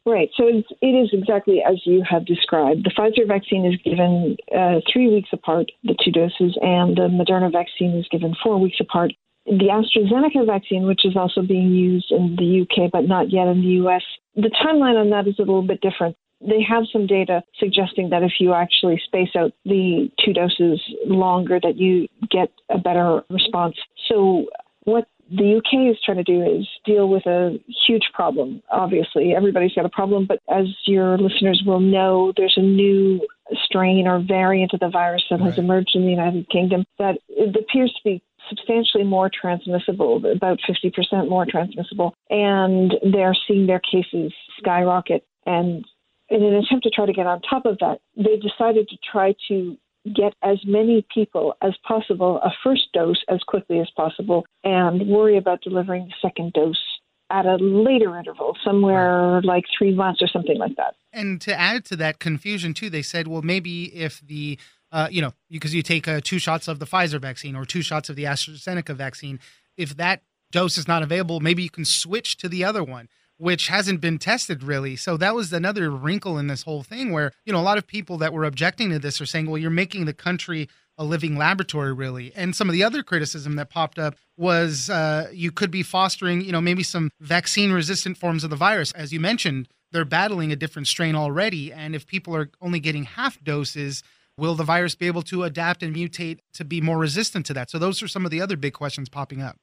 Right. 0.07 0.31
So 0.37 0.45
it's, 0.47 0.69
it 0.81 0.87
is 0.87 1.11
exactly 1.13 1.63
as 1.63 1.83
you 1.85 2.03
have 2.09 2.25
described. 2.25 2.85
The 2.85 2.91
Pfizer 2.91 3.29
vaccine 3.29 3.67
is 3.67 3.79
given 3.85 4.37
uh, 4.57 4.81
three 4.91 5.09
weeks 5.09 5.29
apart, 5.33 5.71
the 5.85 5.95
two 6.03 6.11
doses, 6.11 6.57
and 6.63 6.97
the 6.97 7.09
Moderna 7.09 7.53
vaccine 7.53 7.95
is 7.97 8.09
given 8.11 8.35
four 8.43 8.59
weeks 8.59 8.79
apart 8.81 9.13
the 9.49 9.69
AstraZeneca 9.71 10.47
vaccine, 10.47 10.87
which 10.87 11.05
is 11.05 11.17
also 11.17 11.43
being 11.43 11.73
used 11.73 12.11
in 12.11 12.37
the 12.37 12.63
UK 12.63 12.91
but 12.91 13.09
not 13.09 13.33
yet 13.33 13.49
in 13.49 13.63
the 13.63 13.83
US, 13.85 14.03
the 14.37 14.51
timeline 14.51 15.01
on 15.01 15.11
that 15.11 15.27
is 15.27 15.39
a 15.39 15.43
little 15.43 15.63
bit 15.63 15.81
different. 15.81 16.17
They 16.41 16.63
have 16.63 16.85
some 16.93 17.07
data 17.07 17.43
suggesting 17.59 18.11
that 18.11 18.23
if 18.23 18.33
you 18.39 18.53
actually 18.53 19.01
space 19.05 19.31
out 19.37 19.53
the 19.65 20.11
two 20.25 20.33
doses 20.33 20.81
longer, 21.07 21.59
that 21.63 21.77
you 21.77 22.07
get 22.31 22.53
a 22.71 22.79
better 22.79 23.25
response. 23.31 23.75
So, 24.09 24.47
what 24.85 25.09
the 25.31 25.57
UK 25.57 25.91
is 25.91 26.01
trying 26.05 26.17
to 26.17 26.25
do 26.25 26.43
is 26.43 26.67
deal 26.85 27.09
with 27.09 27.27
a 27.27 27.59
huge 27.87 28.11
problem. 28.15 28.63
Obviously, 28.71 29.35
everybody's 29.35 29.75
got 29.75 29.85
a 29.85 29.91
problem, 29.91 30.27
but 30.27 30.41
as 30.49 30.67
your 30.87 31.19
listeners 31.19 31.63
will 31.67 31.81
know, 31.81 32.33
there's 32.37 32.57
a 32.57 32.63
new 32.63 33.21
strain 33.65 34.07
or 34.07 34.21
variant 34.21 34.73
of 34.73 34.81
the 34.81 34.89
virus 34.89 35.25
that 35.31 35.41
right. 35.41 35.51
has 35.51 35.59
emerged 35.59 35.91
in 35.95 36.03
the 36.03 36.11
United 36.11 36.49
Kingdom 36.51 36.85
that 36.99 37.19
it 37.29 37.55
appears 37.57 37.93
to 37.93 38.01
be 38.05 38.23
substantially 38.49 39.05
more 39.05 39.31
transmissible, 39.31 40.25
about 40.25 40.59
50% 40.69 41.29
more 41.29 41.45
transmissible, 41.45 42.15
and 42.31 42.95
they're 43.13 43.37
seeing 43.47 43.67
their 43.67 43.81
cases 43.81 44.33
skyrocket. 44.59 45.25
And 45.45 45.85
in 46.31 46.43
an 46.43 46.55
attempt 46.55 46.85
to 46.85 46.91
try 46.91 47.07
to 47.07 47.13
get 47.13 47.27
on 47.27 47.41
top 47.43 47.67
of 47.67 47.79
that, 47.79 48.01
they 48.17 48.37
decided 48.37 48.89
to 48.89 48.97
try 49.11 49.35
to 49.49 49.77
get 50.09 50.35
as 50.43 50.59
many 50.67 51.07
people 51.13 51.55
as 51.63 51.75
possible 51.87 52.41
a 52.43 52.51
first 52.65 52.89
dose 52.93 53.23
as 53.29 53.41
quickly 53.47 53.81
as 53.81 53.89
possible 53.97 54.47
and 54.65 55.09
worry 55.09 55.37
about 55.37 55.63
delivering 55.63 56.07
the 56.07 56.15
second 56.21 56.53
dose 56.53 56.83
at 57.31 57.45
a 57.45 57.57
later 57.57 58.17
interval, 58.17 58.57
somewhere 58.65 59.43
like 59.43 59.65
three 59.77 59.95
months 59.95 60.23
or 60.23 60.29
something 60.29 60.57
like 60.59 60.77
that. 60.77 60.95
And 61.13 61.41
to 61.43 61.59
add 61.59 61.85
to 61.87 61.97
that 61.97 62.19
confusion, 62.19 62.73
too, 62.73 62.89
they 62.89 63.03
said, 63.03 63.29
well, 63.29 63.43
maybe 63.43 63.95
if 63.95 64.21
the 64.21 64.59
uh, 64.91 65.09
you 65.11 65.21
know, 65.21 65.35
because 65.51 65.75
you 65.75 65.83
take 65.83 66.09
uh, 66.09 66.21
two 66.23 66.39
shots 66.39 66.67
of 66.69 66.79
the 66.79 66.87
Pfizer 66.87 67.21
vaccine 67.21 67.55
or 67.55 67.65
two 67.65 67.83
shots 67.83 68.09
of 68.09 68.17
the 68.17 68.25
AstraZeneca 68.25 68.95
vaccine. 68.95 69.39
If 69.77 69.97
that 69.97 70.23
dose 70.51 70.79
is 70.79 70.89
not 70.89 71.03
available, 71.03 71.41
maybe 71.41 71.63
you 71.63 71.71
can 71.71 71.85
switch 71.85 72.39
to 72.39 72.49
the 72.49 72.65
other 72.65 72.83
one, 72.83 73.09
which 73.39 73.69
hasn't 73.69 74.01
been 74.01 74.19
tested 74.19 74.63
really. 74.63 74.97
So 74.97 75.17
that 75.17 75.35
was 75.35 75.53
another 75.53 75.91
wrinkle 75.91 76.39
in 76.39 76.49
this 76.49 76.65
whole 76.65 76.83
thing 76.83 77.13
where, 77.13 77.33
you 77.45 77.53
know, 77.53 77.61
a 77.61 77.63
lot 77.63 77.79
of 77.79 77.87
people 77.87 78.19
that 78.19 78.33
were 78.33 78.45
objecting 78.45 78.91
to 78.91 78.99
this 78.99 79.21
are 79.21 79.27
saying, 79.27 79.49
well, 79.49 79.59
you're 79.59 79.71
making 79.71 80.05
the 80.05 80.13
country 80.13 80.69
a 80.99 81.05
living 81.05 81.37
laboratory, 81.37 81.93
really. 81.93 82.33
And 82.35 82.55
some 82.55 82.69
of 82.69 82.73
the 82.73 82.83
other 82.83 83.05
criticism 83.05 83.55
that 83.57 83.71
popped 83.71 83.99
up 83.99 84.17
was 84.37 84.91
uh, 84.91 85.31
you 85.33 85.53
could 85.53 85.71
be 85.71 85.85
fostering, 85.85 86.41
you 86.41 86.51
know, 86.51 86.61
maybe 86.61 86.83
some 86.83 87.11
vaccine 87.21 87.71
resistant 87.71 88.19
forms 88.19 88.43
of 88.43 88.51
the 88.51 88.57
virus. 88.57 88.91
As 88.93 89.13
you 89.13 89.21
mentioned, 89.21 89.69
they're 89.93 90.05
battling 90.05 90.51
a 90.51 90.57
different 90.57 90.89
strain 90.89 91.15
already. 91.15 91.73
And 91.73 91.95
if 91.95 92.07
people 92.07 92.35
are 92.35 92.51
only 92.61 92.81
getting 92.81 93.05
half 93.05 93.43
doses, 93.43 94.03
will 94.37 94.57
the 94.57 94.65
virus 94.65 94.97
be 94.97 95.07
able 95.07 95.23
to 95.23 95.45
adapt 95.45 95.85
and 95.85 95.95
mutate 95.95 96.41
to 96.55 96.65
be 96.65 96.81
more 96.81 96.99
resistant 96.99 97.47
to 97.47 97.55
that? 97.55 97.71
So, 97.71 97.79
those 97.79 98.03
are 98.03 98.09
some 98.09 98.25
of 98.25 98.33
the 98.33 98.41
other 98.41 98.57
big 98.57 98.73
questions 98.73 99.09
popping 99.09 99.41
up 99.41 99.57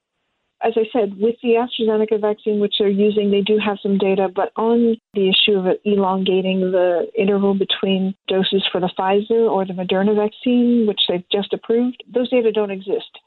as 0.64 0.74
I 0.76 0.86
said, 0.92 1.18
with 1.20 1.36
the 1.44 1.56
AstraZeneca 1.56 2.20
vaccine, 2.20 2.60
which 2.60 2.76
they're 2.80 2.88
using, 2.88 3.30
they 3.30 3.42
do 3.42 3.58
have 3.58 3.78
some 3.84 3.98
data, 3.98 4.30
but 4.34 4.52
on 4.56 4.96
the 5.14 5.30
issue 5.30 5.58
of 5.58 5.78
elongating 5.84 6.72
the 6.72 7.08
interval 7.18 7.54
between 7.54 8.16
doses 8.28 8.64
for 8.72 8.80
the 8.80 8.90
Pfizer 8.98 9.50
or 9.50 9.66
the 9.66 9.74
Moderna 9.74 10.16
vaccine, 10.16 10.86
which 10.88 11.02
they've 11.08 11.28
just 11.32 11.54
approved, 11.54 12.04
those 12.12 12.30
data 12.30 12.52
don't 12.52 12.72
exist. 12.72 13.20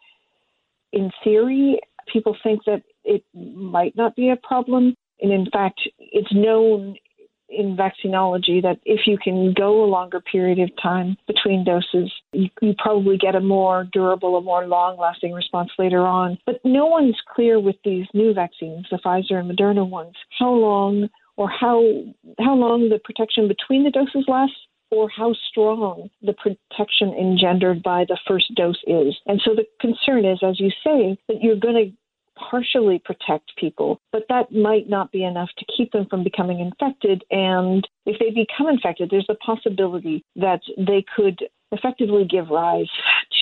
In 0.92 1.11
theory, 1.23 1.80
people 2.11 2.37
think 2.42 2.64
that 2.64 2.82
it 3.04 3.23
might 3.35 3.94
not 3.94 4.16
be 4.16 4.30
a 4.30 4.37
problem. 4.37 4.94
And 5.20 5.32
in 5.32 5.50
fact, 5.50 5.80
it's 5.99 6.32
known 6.32 6.97
in 7.59 7.77
vaccinology 7.77 8.62
that 8.62 8.79
if 8.85 9.00
you 9.07 9.19
can 9.19 9.53
go 9.53 9.85
a 9.85 9.87
longer 9.87 10.21
period 10.21 10.59
of 10.61 10.71
time 10.81 11.17
between 11.27 11.65
doses, 11.65 12.12
you, 12.33 12.49
you 12.62 12.75
probably 12.79 13.19
get 13.19 13.35
a 13.35 13.41
more 13.41 13.88
durable, 13.93 14.37
a 14.37 14.41
more 14.41 14.67
long 14.67 14.97
lasting 14.99 15.33
response 15.33 15.71
later 15.79 16.07
on. 16.07 16.38
But 16.47 16.61
no 16.65 16.87
one's 16.87 17.21
clear 17.35 17.59
with 17.59 17.77
these 17.85 18.07
new 18.15 18.33
vaccines, 18.33 18.87
the 18.91 18.99
Pfizer 18.99 19.41
and 19.41 19.50
Moderna 19.50 19.88
ones, 19.88 20.15
how 20.38 20.53
long 20.53 21.09
or 21.37 21.49
how 21.49 21.83
how 22.38 22.55
long 22.55 22.88
the 22.88 22.99
protection 22.99 23.49
between 23.49 23.85
the 23.85 23.91
doses 23.91 24.25
lasts 24.29 24.57
or 24.91 25.09
how 25.09 25.35
strong 25.50 26.09
the 26.23 26.33
protection 26.33 27.12
engendered 27.15 27.83
by 27.83 28.05
the 28.09 28.19
first 28.27 28.55
dose 28.55 28.83
is. 28.87 29.15
And 29.27 29.41
so 29.45 29.55
the 29.55 29.67
concern 29.81 30.25
is, 30.25 30.38
as 30.43 30.59
you 30.59 30.71
say, 30.83 31.19
that 31.29 31.43
you're 31.43 31.57
going 31.57 31.75
to 31.75 31.93
partially 32.50 33.00
protect 33.04 33.57
people, 33.57 34.00
but 34.12 34.25
that 34.28 34.52
might 34.52 34.88
not 34.88 35.12
be 35.12 35.25
enough 35.25 35.50
to 35.59 35.64
keep 35.76 35.92
them 35.92 36.07
from 36.09 36.25
becoming 36.25 36.61
infected. 36.61 37.25
And 37.30 37.87
if 38.07 38.18
they 38.18 38.30
become 38.30 38.68
infected, 38.68 39.11
there's 39.11 39.28
a 39.28 39.35
possibility 39.35 40.25
that 40.37 40.61
they 40.76 41.04
could 41.16 41.40
effectively 41.73 42.25
give 42.25 42.49
rise 42.49 42.88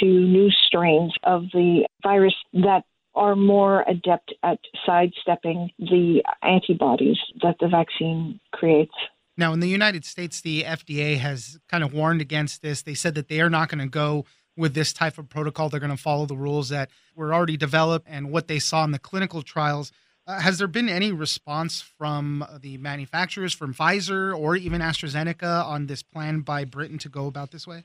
to 0.01 0.07
new 0.07 0.51
strains 0.67 1.15
of 1.23 1.43
the 1.53 1.87
virus 2.03 2.35
that 2.53 2.83
are 3.15 3.35
more 3.35 3.85
adept 3.89 4.35
at 4.43 4.59
sidestepping 4.85 5.71
the 5.79 6.23
antibodies 6.43 7.17
that 7.43 7.57
the 7.61 7.69
vaccine 7.69 8.39
creates. 8.53 8.93
Now, 9.39 9.53
in 9.53 9.61
the 9.61 9.69
United 9.69 10.05
States, 10.05 10.41
the 10.41 10.63
FDA 10.63 11.19
has 11.19 11.59
kind 11.69 11.85
of 11.85 11.93
warned 11.93 12.21
against 12.21 12.63
this. 12.63 12.83
They 12.83 12.95
said 12.95 13.15
that 13.15 13.29
they 13.29 13.41
are 13.41 13.51
not 13.51 13.69
going 13.69 13.81
to 13.81 13.89
go 13.89 14.25
with 14.57 14.75
this 14.75 14.93
type 14.93 15.19
of 15.19 15.29
protocol. 15.29 15.69
They're 15.69 15.81
going 15.81 15.91
to 15.91 15.97
follow 15.97 16.27
the 16.27 16.37
rules 16.37 16.69
that 16.71 16.91
were 17.15 17.35
already 17.35 17.57
developed 17.57 18.07
and 18.09 18.31
what 18.31 18.49
they 18.49 18.59
saw 18.59 18.85
in 18.85 18.91
the 18.91 18.99
clinical 18.99 19.43
trials. 19.43 19.93
Uh, 20.27 20.41
has 20.41 20.59
there 20.59 20.67
been 20.67 20.89
any 20.89 21.13
response 21.13 21.81
from 21.81 22.45
the 22.61 22.79
manufacturers, 22.79 23.55
from 23.55 23.73
Pfizer 23.73 24.37
or 24.37 24.57
even 24.57 24.81
AstraZeneca, 24.81 25.65
on 25.65 25.87
this 25.87 26.03
plan 26.03 26.41
by 26.41 26.65
Britain 26.65 26.99
to 26.99 27.09
go 27.09 27.27
about 27.27 27.53
this 27.53 27.67
way? 27.67 27.85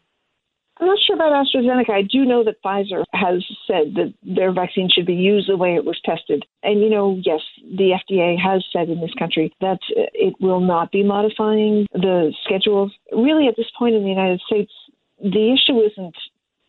I'm 0.78 0.88
not 0.88 0.98
sure 1.06 1.16
about 1.16 1.46
AstraZeneca. 1.46 1.92
I 1.92 2.01
do 2.01 2.25
know 2.25 2.44
that 2.44 2.63
Pfizer 2.63 3.04
has 3.13 3.46
said 3.68 3.94
that 3.94 4.13
their 4.24 4.51
vaccine 4.51 4.90
should 4.92 5.06
be 5.06 5.13
used 5.13 5.48
the 5.48 5.56
way 5.58 5.75
it 5.75 5.86
was 5.86 6.00
tested. 6.04 6.44
And, 6.63 6.82
you 6.82 6.90
know, 6.90 7.22
yes, 7.24 7.42
the 7.62 8.00
FDA 8.01 8.36
has 8.42 8.66
said 8.74 8.90
in 8.90 9.00
this 9.00 9.13
country 9.20 9.54
that 9.62 9.80
it 9.90 10.34
will 10.40 10.62
not 10.62 10.92
be 10.92 11.04
modifying 11.04 11.86
the 11.94 12.34
schedules. 12.44 12.92
Really, 13.12 13.48
at 13.48 13.56
this 13.58 13.70
point 13.78 13.94
in 13.94 14.01
the 14.01 14.10
United 14.10 14.42
States, 14.48 14.72
the 15.20 15.54
issue 15.54 15.80
isn't 15.82 16.16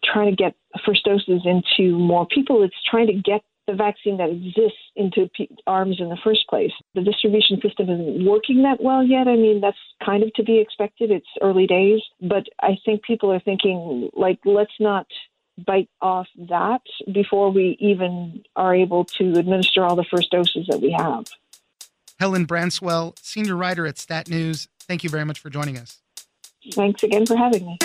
trying 0.04 0.30
to 0.30 0.36
get 0.36 0.54
first 0.84 1.04
doses 1.04 1.42
into 1.44 1.96
more 1.96 2.26
people. 2.26 2.62
It's 2.62 2.74
trying 2.90 3.06
to 3.08 3.14
get 3.14 3.42
the 3.66 3.74
vaccine 3.74 4.16
that 4.16 4.28
exists 4.28 4.78
into 4.96 5.28
arms 5.66 5.96
in 6.00 6.08
the 6.08 6.18
first 6.24 6.48
place. 6.48 6.72
The 6.94 7.02
distribution 7.02 7.60
system 7.60 7.88
isn't 7.88 8.24
working 8.24 8.62
that 8.62 8.82
well 8.82 9.04
yet. 9.04 9.28
I 9.28 9.36
mean, 9.36 9.60
that's 9.60 9.78
kind 10.04 10.22
of 10.22 10.32
to 10.34 10.42
be 10.42 10.58
expected. 10.58 11.10
It's 11.10 11.26
early 11.40 11.66
days, 11.66 12.00
but 12.20 12.44
I 12.60 12.76
think 12.84 13.02
people 13.04 13.32
are 13.32 13.40
thinking, 13.40 14.10
like, 14.14 14.40
let's 14.44 14.72
not 14.80 15.06
bite 15.64 15.88
off 16.00 16.26
that 16.48 16.82
before 17.12 17.52
we 17.52 17.76
even 17.78 18.42
are 18.56 18.74
able 18.74 19.04
to 19.04 19.38
administer 19.38 19.84
all 19.84 19.94
the 19.94 20.04
first 20.04 20.30
doses 20.30 20.66
that 20.68 20.80
we 20.80 20.90
have. 20.90 21.26
Helen 22.18 22.46
Branswell, 22.46 23.16
senior 23.20 23.56
writer 23.56 23.86
at 23.86 23.98
Stat 23.98 24.28
News, 24.28 24.68
thank 24.80 25.04
you 25.04 25.10
very 25.10 25.24
much 25.24 25.38
for 25.38 25.50
joining 25.50 25.76
us. 25.76 25.98
Thanks 26.72 27.02
again 27.02 27.26
for 27.26 27.36
having 27.36 27.66
me. 27.66 27.78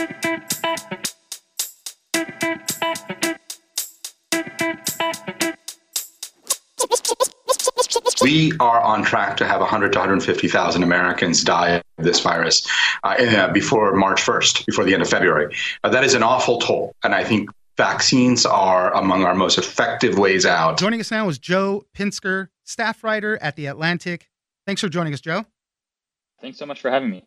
We 8.21 8.51
are 8.59 8.81
on 8.81 9.03
track 9.03 9.37
to 9.37 9.45
have 9.45 9.59
100 9.59 9.93
to 9.93 9.99
150,000 9.99 10.83
Americans 10.83 11.43
die 11.43 11.81
of 11.97 12.03
this 12.03 12.19
virus 12.19 12.67
uh, 13.03 13.09
uh, 13.09 13.53
before 13.53 13.93
March 13.95 14.21
1st, 14.21 14.65
before 14.65 14.85
the 14.85 14.93
end 14.93 15.03
of 15.03 15.09
February. 15.09 15.55
Uh, 15.83 15.89
that 15.89 16.03
is 16.03 16.13
an 16.15 16.23
awful 16.23 16.59
toll. 16.59 16.95
And 17.03 17.13
I 17.13 17.23
think 17.23 17.49
vaccines 17.77 18.45
are 18.45 18.91
among 18.93 19.23
our 19.23 19.35
most 19.35 19.57
effective 19.57 20.17
ways 20.17 20.45
out. 20.45 20.79
Joining 20.79 20.99
us 20.99 21.11
now 21.11 21.29
is 21.29 21.37
Joe 21.37 21.85
Pinsker, 21.95 22.49
staff 22.63 23.03
writer 23.03 23.37
at 23.41 23.55
The 23.55 23.67
Atlantic. 23.67 24.29
Thanks 24.65 24.81
for 24.81 24.89
joining 24.89 25.13
us, 25.13 25.21
Joe. 25.21 25.45
Thanks 26.41 26.57
so 26.57 26.65
much 26.65 26.81
for 26.81 26.89
having 26.89 27.09
me. 27.09 27.23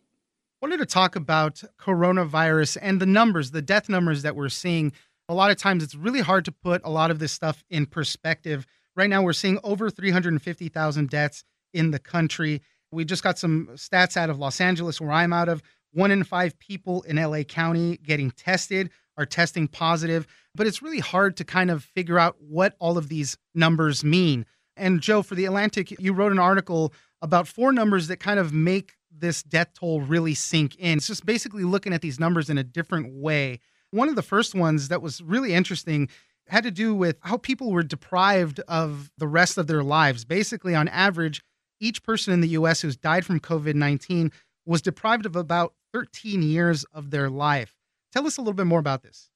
Wanted 0.61 0.77
to 0.77 0.85
talk 0.85 1.15
about 1.15 1.63
coronavirus 1.79 2.77
and 2.81 3.01
the 3.01 3.05
numbers, 3.05 3.51
the 3.51 3.61
death 3.61 3.89
numbers 3.89 4.21
that 4.23 4.35
we're 4.35 4.49
seeing. 4.49 4.91
A 5.27 5.33
lot 5.33 5.51
of 5.51 5.57
times 5.57 5.83
it's 5.83 5.95
really 5.95 6.19
hard 6.19 6.45
to 6.45 6.51
put 6.51 6.81
a 6.83 6.89
lot 6.89 7.11
of 7.11 7.19
this 7.19 7.31
stuff 7.31 7.63
in 7.69 7.85
perspective. 7.85 8.67
Right 8.95 9.09
now, 9.09 9.21
we're 9.21 9.33
seeing 9.33 9.59
over 9.63 9.89
350,000 9.89 11.09
deaths 11.09 11.43
in 11.73 11.91
the 11.91 11.99
country. 11.99 12.61
We 12.91 13.05
just 13.05 13.23
got 13.23 13.39
some 13.39 13.69
stats 13.73 14.17
out 14.17 14.29
of 14.29 14.37
Los 14.37 14.59
Angeles, 14.59 14.99
where 14.99 15.11
I'm 15.11 15.33
out 15.33 15.49
of. 15.49 15.61
One 15.93 16.11
in 16.11 16.23
five 16.23 16.57
people 16.59 17.01
in 17.03 17.17
LA 17.17 17.43
County 17.43 17.97
getting 17.97 18.31
tested 18.31 18.89
are 19.17 19.25
testing 19.25 19.67
positive. 19.67 20.27
But 20.55 20.67
it's 20.67 20.81
really 20.81 20.99
hard 20.99 21.37
to 21.37 21.45
kind 21.45 21.71
of 21.71 21.83
figure 21.83 22.19
out 22.19 22.35
what 22.39 22.75
all 22.79 22.97
of 22.97 23.09
these 23.09 23.37
numbers 23.55 24.03
mean. 24.03 24.45
And 24.75 25.01
Joe, 25.01 25.21
for 25.21 25.35
The 25.35 25.45
Atlantic, 25.45 25.91
you 25.99 26.13
wrote 26.13 26.31
an 26.31 26.39
article 26.39 26.93
about 27.21 27.47
four 27.47 27.71
numbers 27.71 28.07
that 28.07 28.17
kind 28.17 28.39
of 28.39 28.53
make 28.53 28.93
this 29.11 29.43
death 29.43 29.73
toll 29.77 30.01
really 30.01 30.33
sink 30.33 30.75
in. 30.77 30.97
It's 30.97 31.07
just 31.07 31.25
basically 31.25 31.63
looking 31.63 31.93
at 31.93 32.01
these 32.01 32.19
numbers 32.19 32.49
in 32.49 32.57
a 32.57 32.63
different 32.63 33.13
way. 33.13 33.59
One 33.91 34.09
of 34.09 34.15
the 34.15 34.21
first 34.21 34.55
ones 34.55 34.87
that 34.87 35.01
was 35.01 35.21
really 35.21 35.53
interesting 35.53 36.09
had 36.51 36.65
to 36.65 36.71
do 36.71 36.93
with 36.93 37.17
how 37.21 37.37
people 37.37 37.71
were 37.71 37.81
deprived 37.81 38.59
of 38.67 39.09
the 39.17 39.27
rest 39.27 39.57
of 39.57 39.67
their 39.67 39.83
lives. 39.83 40.25
Basically, 40.25 40.75
on 40.75 40.89
average, 40.89 41.41
each 41.79 42.03
person 42.03 42.33
in 42.33 42.41
the 42.41 42.49
US 42.49 42.81
who's 42.81 42.97
died 42.97 43.25
from 43.25 43.39
COVID 43.39 43.73
19 43.73 44.31
was 44.65 44.81
deprived 44.81 45.25
of 45.25 45.37
about 45.37 45.73
13 45.93 46.43
years 46.43 46.83
of 46.93 47.09
their 47.09 47.29
life. 47.29 47.73
Tell 48.11 48.27
us 48.27 48.37
a 48.37 48.41
little 48.41 48.53
bit 48.53 48.67
more 48.67 48.79
about 48.79 49.01
this. 49.01 49.29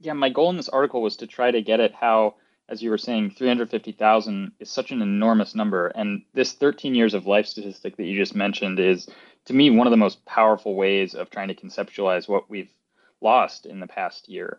Yeah, 0.00 0.12
my 0.12 0.28
goal 0.28 0.50
in 0.50 0.56
this 0.56 0.68
article 0.68 1.02
was 1.02 1.16
to 1.18 1.26
try 1.28 1.52
to 1.52 1.62
get 1.62 1.78
at 1.78 1.94
how, 1.94 2.34
as 2.68 2.82
you 2.82 2.90
were 2.90 2.98
saying, 2.98 3.30
350,000 3.30 4.52
is 4.58 4.68
such 4.68 4.90
an 4.90 5.02
enormous 5.02 5.54
number. 5.54 5.86
And 5.94 6.22
this 6.34 6.52
13 6.52 6.96
years 6.96 7.14
of 7.14 7.26
life 7.26 7.46
statistic 7.46 7.96
that 7.96 8.04
you 8.04 8.18
just 8.18 8.34
mentioned 8.34 8.80
is, 8.80 9.08
to 9.44 9.52
me, 9.52 9.70
one 9.70 9.86
of 9.86 9.92
the 9.92 9.96
most 9.96 10.24
powerful 10.24 10.74
ways 10.74 11.14
of 11.14 11.30
trying 11.30 11.48
to 11.48 11.54
conceptualize 11.54 12.28
what 12.28 12.50
we've 12.50 12.72
lost 13.20 13.66
in 13.66 13.78
the 13.78 13.86
past 13.86 14.28
year. 14.28 14.58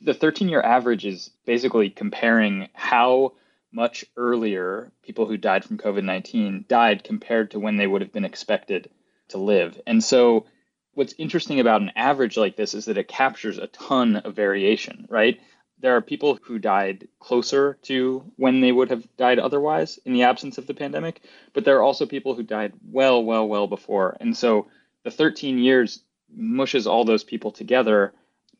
The 0.00 0.14
13 0.14 0.48
year 0.48 0.62
average 0.62 1.04
is 1.04 1.30
basically 1.44 1.90
comparing 1.90 2.68
how 2.72 3.32
much 3.72 4.04
earlier 4.16 4.92
people 5.02 5.26
who 5.26 5.36
died 5.36 5.64
from 5.64 5.78
COVID 5.78 6.04
19 6.04 6.64
died 6.68 7.04
compared 7.04 7.50
to 7.50 7.60
when 7.60 7.76
they 7.76 7.86
would 7.86 8.00
have 8.00 8.12
been 8.12 8.24
expected 8.24 8.90
to 9.28 9.38
live. 9.38 9.80
And 9.86 10.02
so, 10.02 10.46
what's 10.94 11.14
interesting 11.18 11.60
about 11.60 11.82
an 11.82 11.92
average 11.96 12.36
like 12.36 12.56
this 12.56 12.74
is 12.74 12.86
that 12.86 12.98
it 12.98 13.08
captures 13.08 13.58
a 13.58 13.66
ton 13.68 14.16
of 14.16 14.34
variation, 14.34 15.06
right? 15.08 15.38
There 15.80 15.96
are 15.96 16.00
people 16.00 16.38
who 16.42 16.58
died 16.58 17.06
closer 17.20 17.78
to 17.82 18.24
when 18.36 18.60
they 18.60 18.72
would 18.72 18.90
have 18.90 19.06
died 19.16 19.38
otherwise 19.38 19.98
in 20.04 20.12
the 20.12 20.24
absence 20.24 20.58
of 20.58 20.66
the 20.66 20.74
pandemic, 20.74 21.20
but 21.52 21.64
there 21.64 21.76
are 21.76 21.82
also 21.82 22.06
people 22.06 22.34
who 22.34 22.42
died 22.42 22.72
well, 22.90 23.22
well, 23.22 23.46
well 23.46 23.66
before. 23.66 24.16
And 24.20 24.36
so, 24.36 24.68
the 25.04 25.10
13 25.10 25.58
years 25.58 26.02
mushes 26.34 26.86
all 26.86 27.04
those 27.04 27.24
people 27.24 27.52
together 27.52 28.12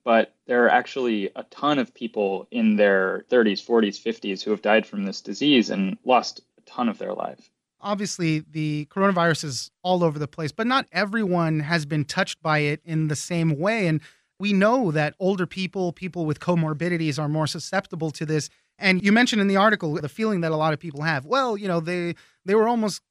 but 0.09 0.35
there 0.47 0.65
are 0.65 0.71
actually 0.71 1.29
a 1.37 1.43
ton 1.51 1.79
of 1.79 1.93
people 1.93 2.49
in 2.51 2.77
their 2.77 3.27
30s, 3.31 3.63
40s, 3.63 4.01
50s 4.01 4.43
who 4.43 4.51
have 4.51 4.63
died 4.63 4.87
from 4.87 5.05
this 5.05 5.21
disease 5.21 5.69
and 5.69 5.99
lost 6.03 6.41
a 6.57 6.63
ton 6.63 6.89
of 6.89 6.97
their 6.97 7.13
life. 7.13 7.51
Obviously, 7.83 8.39
the 8.51 8.89
coronavirus 8.91 9.45
is 9.45 9.71
all 9.83 10.03
over 10.03 10.19
the 10.19 10.27
place, 10.27 10.51
but 10.51 10.67
not 10.67 10.87
everyone 10.93 11.61
has 11.61 11.85
been 11.85 12.07
touched 12.07 12.41
by 12.41 12.61
it 12.61 12.81
in 12.87 13.09
the 13.09 13.15
same 13.15 13.59
way. 13.59 13.87
And 13.87 14.01
we 14.41 14.55
know 14.55 14.91
that 14.93 15.13
older 15.21 15.47
people, 15.47 15.93
people 15.93 16.25
with 16.25 16.41
comorbidities, 16.41 17.19
are 17.19 17.29
more 17.29 17.47
susceptible 17.47 18.11
to 18.13 18.25
this. 18.25 18.49
And 18.79 19.05
you 19.05 19.13
mentioned 19.13 19.43
in 19.43 19.47
the 19.47 19.59
article 19.59 19.93
the 19.97 20.09
feeling 20.09 20.41
that 20.41 20.53
a 20.53 20.57
lot 20.57 20.73
of 20.73 20.81
people 20.81 21.03
have. 21.03 21.27
Well, 21.27 21.55
you 21.59 21.69
know, 21.69 21.81
they 21.81 22.15
they 22.47 22.55
were 22.55 22.67
almost 22.67 23.03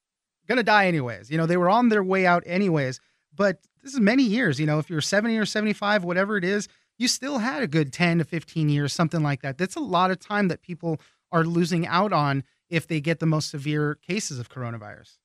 going 0.47 0.57
to 0.57 0.63
die 0.63 0.87
anyways. 0.87 1.29
You 1.29 1.37
know, 1.37 1.45
they 1.45 1.57
were 1.57 1.69
on 1.69 1.89
their 1.89 2.03
way 2.03 2.25
out 2.25 2.41
anyways. 2.47 2.99
But 3.35 3.59
this 3.83 3.93
is 3.93 3.99
many 3.99 4.23
years. 4.23 4.59
You 4.59 4.65
know, 4.65 4.79
if 4.79 4.89
you're 4.89 4.99
70 4.99 5.37
or 5.37 5.45
75, 5.45 6.03
whatever 6.03 6.37
it 6.37 6.43
is, 6.43 6.67
you 6.97 7.07
still 7.07 7.39
had 7.39 7.61
a 7.61 7.67
good 7.67 7.93
10 7.93 8.19
to 8.19 8.23
15 8.23 8.69
years, 8.69 8.93
something 8.93 9.21
like 9.21 9.41
that. 9.41 9.57
That's 9.57 9.75
a 9.75 9.81
lot 9.81 10.11
of 10.11 10.19
time 10.19 10.47
that 10.47 10.61
people 10.61 10.99
are 11.31 11.43
losing 11.43 11.85
out 11.87 12.13
on 12.13 12.43
if 12.69 12.87
they 12.87 12.99
get 12.99 13.19
the 13.19 13.25
most 13.25 13.49
severe 13.49 13.95
cases 13.95 14.39
of 14.39 14.49
coronavirus. 14.49 15.17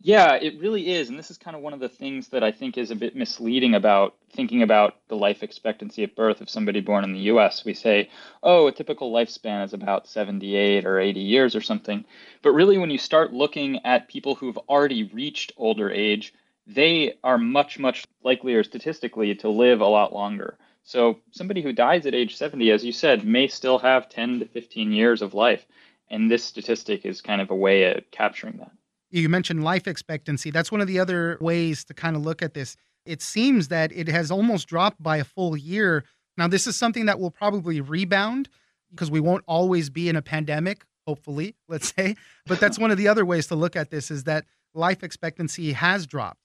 Yeah, 0.00 0.34
it 0.34 0.60
really 0.60 0.92
is. 0.92 1.08
And 1.08 1.18
this 1.18 1.30
is 1.30 1.38
kind 1.38 1.56
of 1.56 1.62
one 1.62 1.72
of 1.72 1.80
the 1.80 1.88
things 1.88 2.28
that 2.28 2.44
I 2.44 2.52
think 2.52 2.78
is 2.78 2.92
a 2.92 2.96
bit 2.96 3.16
misleading 3.16 3.74
about 3.74 4.14
thinking 4.32 4.62
about 4.62 4.94
the 5.08 5.16
life 5.16 5.42
expectancy 5.42 6.04
at 6.04 6.14
birth 6.14 6.40
of 6.40 6.48
somebody 6.48 6.80
born 6.80 7.02
in 7.02 7.12
the 7.12 7.32
US. 7.32 7.64
We 7.64 7.74
say, 7.74 8.08
oh, 8.44 8.68
a 8.68 8.72
typical 8.72 9.12
lifespan 9.12 9.64
is 9.64 9.72
about 9.72 10.06
78 10.06 10.86
or 10.86 11.00
80 11.00 11.18
years 11.18 11.56
or 11.56 11.60
something. 11.60 12.04
But 12.42 12.52
really, 12.52 12.78
when 12.78 12.90
you 12.90 12.98
start 12.98 13.32
looking 13.32 13.84
at 13.84 14.06
people 14.06 14.36
who've 14.36 14.58
already 14.68 15.02
reached 15.02 15.50
older 15.56 15.90
age, 15.90 16.32
they 16.68 17.14
are 17.24 17.38
much, 17.38 17.78
much 17.78 18.04
likelier 18.22 18.62
statistically 18.62 19.34
to 19.36 19.48
live 19.48 19.80
a 19.80 19.86
lot 19.86 20.12
longer. 20.12 20.58
So 20.84 21.18
somebody 21.32 21.62
who 21.62 21.72
dies 21.72 22.06
at 22.06 22.14
age 22.14 22.36
70, 22.36 22.70
as 22.70 22.84
you 22.84 22.92
said, 22.92 23.24
may 23.24 23.48
still 23.48 23.78
have 23.78 24.08
10 24.08 24.40
to 24.40 24.44
15 24.46 24.92
years 24.92 25.22
of 25.22 25.34
life. 25.34 25.66
And 26.10 26.30
this 26.30 26.44
statistic 26.44 27.04
is 27.04 27.20
kind 27.20 27.40
of 27.40 27.50
a 27.50 27.54
way 27.54 27.92
of 27.92 28.10
capturing 28.10 28.58
that. 28.58 28.70
You 29.10 29.28
mentioned 29.28 29.64
life 29.64 29.86
expectancy. 29.86 30.50
That's 30.50 30.70
one 30.70 30.80
of 30.80 30.86
the 30.86 30.98
other 30.98 31.38
ways 31.40 31.84
to 31.84 31.94
kind 31.94 32.16
of 32.16 32.22
look 32.24 32.42
at 32.42 32.54
this. 32.54 32.76
It 33.06 33.22
seems 33.22 33.68
that 33.68 33.90
it 33.92 34.08
has 34.08 34.30
almost 34.30 34.68
dropped 34.68 35.02
by 35.02 35.16
a 35.16 35.24
full 35.24 35.56
year. 35.56 36.04
Now, 36.36 36.48
this 36.48 36.66
is 36.66 36.76
something 36.76 37.06
that 37.06 37.18
will 37.18 37.30
probably 37.30 37.80
rebound 37.80 38.50
because 38.90 39.10
we 39.10 39.20
won't 39.20 39.44
always 39.46 39.88
be 39.90 40.08
in 40.08 40.16
a 40.16 40.22
pandemic, 40.22 40.84
hopefully, 41.06 41.54
let's 41.68 41.94
say. 41.94 42.16
But 42.46 42.60
that's 42.60 42.78
one 42.78 42.90
of 42.90 42.98
the 42.98 43.08
other 43.08 43.24
ways 43.24 43.46
to 43.46 43.54
look 43.54 43.76
at 43.76 43.90
this 43.90 44.10
is 44.10 44.24
that 44.24 44.44
life 44.74 45.02
expectancy 45.02 45.72
has 45.72 46.06
dropped. 46.06 46.40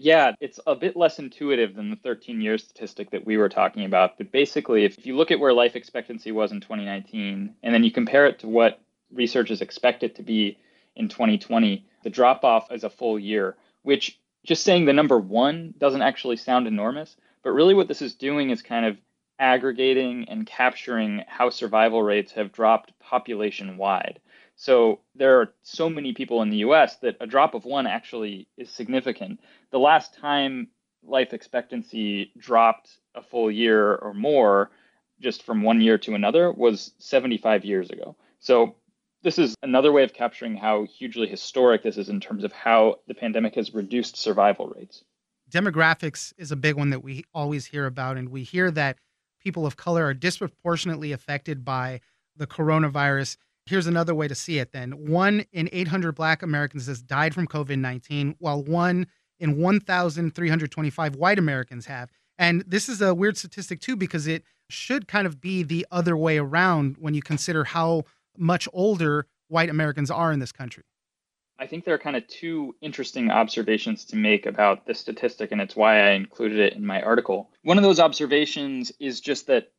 Yeah, 0.00 0.32
it's 0.40 0.60
a 0.64 0.76
bit 0.76 0.96
less 0.96 1.18
intuitive 1.18 1.74
than 1.74 1.90
the 1.90 1.96
13 1.96 2.40
year 2.40 2.56
statistic 2.56 3.10
that 3.10 3.26
we 3.26 3.36
were 3.36 3.48
talking 3.48 3.84
about. 3.84 4.16
But 4.16 4.30
basically, 4.30 4.84
if 4.84 5.04
you 5.04 5.16
look 5.16 5.32
at 5.32 5.40
where 5.40 5.52
life 5.52 5.74
expectancy 5.74 6.30
was 6.30 6.52
in 6.52 6.60
2019, 6.60 7.54
and 7.64 7.74
then 7.74 7.82
you 7.82 7.90
compare 7.90 8.26
it 8.26 8.38
to 8.40 8.48
what 8.48 8.80
researchers 9.12 9.60
expect 9.60 10.04
it 10.04 10.14
to 10.14 10.22
be 10.22 10.56
in 10.94 11.08
2020, 11.08 11.84
the 12.04 12.10
drop 12.10 12.44
off 12.44 12.70
is 12.70 12.84
a 12.84 12.90
full 12.90 13.18
year, 13.18 13.56
which 13.82 14.20
just 14.44 14.62
saying 14.62 14.84
the 14.84 14.92
number 14.92 15.18
one 15.18 15.74
doesn't 15.78 16.02
actually 16.02 16.36
sound 16.36 16.68
enormous. 16.68 17.16
But 17.42 17.50
really, 17.50 17.74
what 17.74 17.88
this 17.88 18.02
is 18.02 18.14
doing 18.14 18.50
is 18.50 18.62
kind 18.62 18.86
of 18.86 18.98
aggregating 19.40 20.28
and 20.28 20.46
capturing 20.46 21.24
how 21.26 21.50
survival 21.50 22.02
rates 22.04 22.32
have 22.32 22.52
dropped 22.52 22.96
population 23.00 23.76
wide. 23.76 24.20
So 24.58 24.98
there 25.14 25.40
are 25.40 25.54
so 25.62 25.88
many 25.88 26.12
people 26.12 26.42
in 26.42 26.50
the 26.50 26.58
US 26.58 26.96
that 26.96 27.16
a 27.20 27.26
drop 27.26 27.54
of 27.54 27.64
one 27.64 27.86
actually 27.86 28.48
is 28.56 28.68
significant. 28.68 29.40
The 29.70 29.78
last 29.78 30.14
time 30.16 30.68
life 31.04 31.32
expectancy 31.32 32.32
dropped 32.36 32.90
a 33.14 33.22
full 33.22 33.50
year 33.52 33.94
or 33.94 34.12
more 34.12 34.70
just 35.20 35.44
from 35.44 35.62
one 35.62 35.80
year 35.80 35.96
to 35.98 36.14
another 36.14 36.50
was 36.50 36.92
75 36.98 37.64
years 37.64 37.90
ago. 37.90 38.16
So 38.40 38.74
this 39.22 39.38
is 39.38 39.54
another 39.62 39.92
way 39.92 40.02
of 40.02 40.12
capturing 40.12 40.56
how 40.56 40.84
hugely 40.84 41.28
historic 41.28 41.84
this 41.84 41.96
is 41.96 42.08
in 42.08 42.18
terms 42.18 42.42
of 42.42 42.52
how 42.52 42.96
the 43.06 43.14
pandemic 43.14 43.54
has 43.54 43.72
reduced 43.72 44.16
survival 44.16 44.68
rates. 44.76 45.04
Demographics 45.48 46.32
is 46.36 46.50
a 46.50 46.56
big 46.56 46.74
one 46.74 46.90
that 46.90 47.04
we 47.04 47.24
always 47.32 47.66
hear 47.66 47.86
about, 47.86 48.16
and 48.16 48.28
we 48.28 48.42
hear 48.42 48.72
that 48.72 48.98
people 49.40 49.66
of 49.66 49.76
color 49.76 50.04
are 50.04 50.14
disproportionately 50.14 51.12
affected 51.12 51.64
by 51.64 52.00
the 52.36 52.46
coronavirus. 52.46 53.36
Here's 53.68 53.86
another 53.86 54.14
way 54.14 54.28
to 54.28 54.34
see 54.34 54.58
it 54.58 54.72
then. 54.72 54.92
One 54.92 55.44
in 55.52 55.68
800 55.70 56.12
Black 56.12 56.42
Americans 56.42 56.86
has 56.86 57.02
died 57.02 57.34
from 57.34 57.46
COVID 57.46 57.78
19, 57.78 58.36
while 58.38 58.62
one 58.62 59.06
in 59.38 59.58
1,325 59.58 61.16
white 61.16 61.38
Americans 61.38 61.84
have. 61.84 62.10
And 62.38 62.64
this 62.66 62.88
is 62.88 63.02
a 63.02 63.14
weird 63.14 63.36
statistic, 63.36 63.80
too, 63.80 63.94
because 63.94 64.26
it 64.26 64.42
should 64.70 65.06
kind 65.06 65.26
of 65.26 65.40
be 65.40 65.62
the 65.62 65.86
other 65.90 66.16
way 66.16 66.38
around 66.38 66.96
when 66.98 67.12
you 67.12 67.20
consider 67.20 67.64
how 67.64 68.04
much 68.38 68.68
older 68.72 69.26
white 69.48 69.68
Americans 69.68 70.10
are 70.10 70.32
in 70.32 70.38
this 70.38 70.52
country. 70.52 70.84
I 71.58 71.66
think 71.66 71.84
there 71.84 71.94
are 71.94 71.98
kind 71.98 72.16
of 72.16 72.26
two 72.26 72.74
interesting 72.80 73.30
observations 73.30 74.04
to 74.06 74.16
make 74.16 74.46
about 74.46 74.86
this 74.86 74.98
statistic, 74.98 75.52
and 75.52 75.60
it's 75.60 75.76
why 75.76 76.08
I 76.08 76.12
included 76.12 76.58
it 76.58 76.72
in 76.72 76.86
my 76.86 77.02
article. 77.02 77.50
One 77.64 77.76
of 77.76 77.82
those 77.84 78.00
observations 78.00 78.92
is 78.98 79.20
just 79.20 79.48
that 79.48 79.72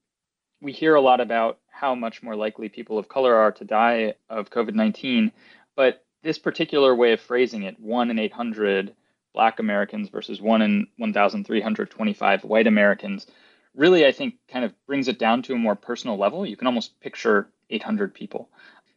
we 0.61 0.71
hear 0.71 0.95
a 0.95 1.01
lot 1.01 1.21
about 1.21 1.59
how 1.67 1.95
much 1.95 2.21
more 2.21 2.35
likely 2.35 2.69
people 2.69 2.97
of 2.97 3.07
color 3.07 3.35
are 3.35 3.51
to 3.53 3.65
die 3.65 4.15
of 4.29 4.49
COVID 4.49 4.73
19, 4.73 5.31
but 5.75 6.03
this 6.21 6.37
particular 6.37 6.93
way 6.95 7.13
of 7.13 7.21
phrasing 7.21 7.63
it, 7.63 7.79
one 7.79 8.09
in 8.11 8.19
800 8.19 8.93
Black 9.33 9.59
Americans 9.59 10.09
versus 10.09 10.41
one 10.41 10.61
in 10.61 10.87
1,325 10.97 12.43
white 12.43 12.67
Americans, 12.67 13.27
really, 13.75 14.05
I 14.05 14.11
think, 14.11 14.35
kind 14.49 14.65
of 14.65 14.73
brings 14.85 15.07
it 15.07 15.19
down 15.19 15.43
to 15.43 15.53
a 15.53 15.57
more 15.57 15.75
personal 15.75 16.17
level. 16.17 16.45
You 16.45 16.57
can 16.57 16.67
almost 16.67 16.99
picture 16.99 17.49
800 17.69 18.13
people. 18.13 18.49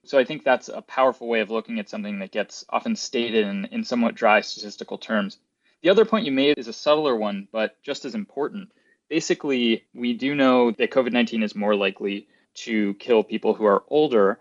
So 0.04 0.18
I 0.18 0.24
think 0.24 0.42
that's 0.42 0.68
a 0.68 0.82
powerful 0.82 1.28
way 1.28 1.40
of 1.40 1.50
looking 1.50 1.78
at 1.78 1.88
something 1.88 2.18
that 2.18 2.32
gets 2.32 2.64
often 2.68 2.96
stated 2.96 3.46
in, 3.46 3.66
in 3.66 3.84
somewhat 3.84 4.16
dry 4.16 4.40
statistical 4.40 4.98
terms. 4.98 5.38
The 5.82 5.90
other 5.90 6.04
point 6.04 6.26
you 6.26 6.32
made 6.32 6.58
is 6.58 6.68
a 6.68 6.72
subtler 6.72 7.14
one, 7.14 7.46
but 7.52 7.80
just 7.82 8.04
as 8.04 8.14
important. 8.14 8.72
Basically, 9.12 9.84
we 9.92 10.14
do 10.14 10.34
know 10.34 10.70
that 10.70 10.90
COVID 10.90 11.12
19 11.12 11.42
is 11.42 11.54
more 11.54 11.76
likely 11.76 12.28
to 12.64 12.94
kill 12.94 13.22
people 13.22 13.52
who 13.52 13.66
are 13.66 13.84
older, 13.88 14.38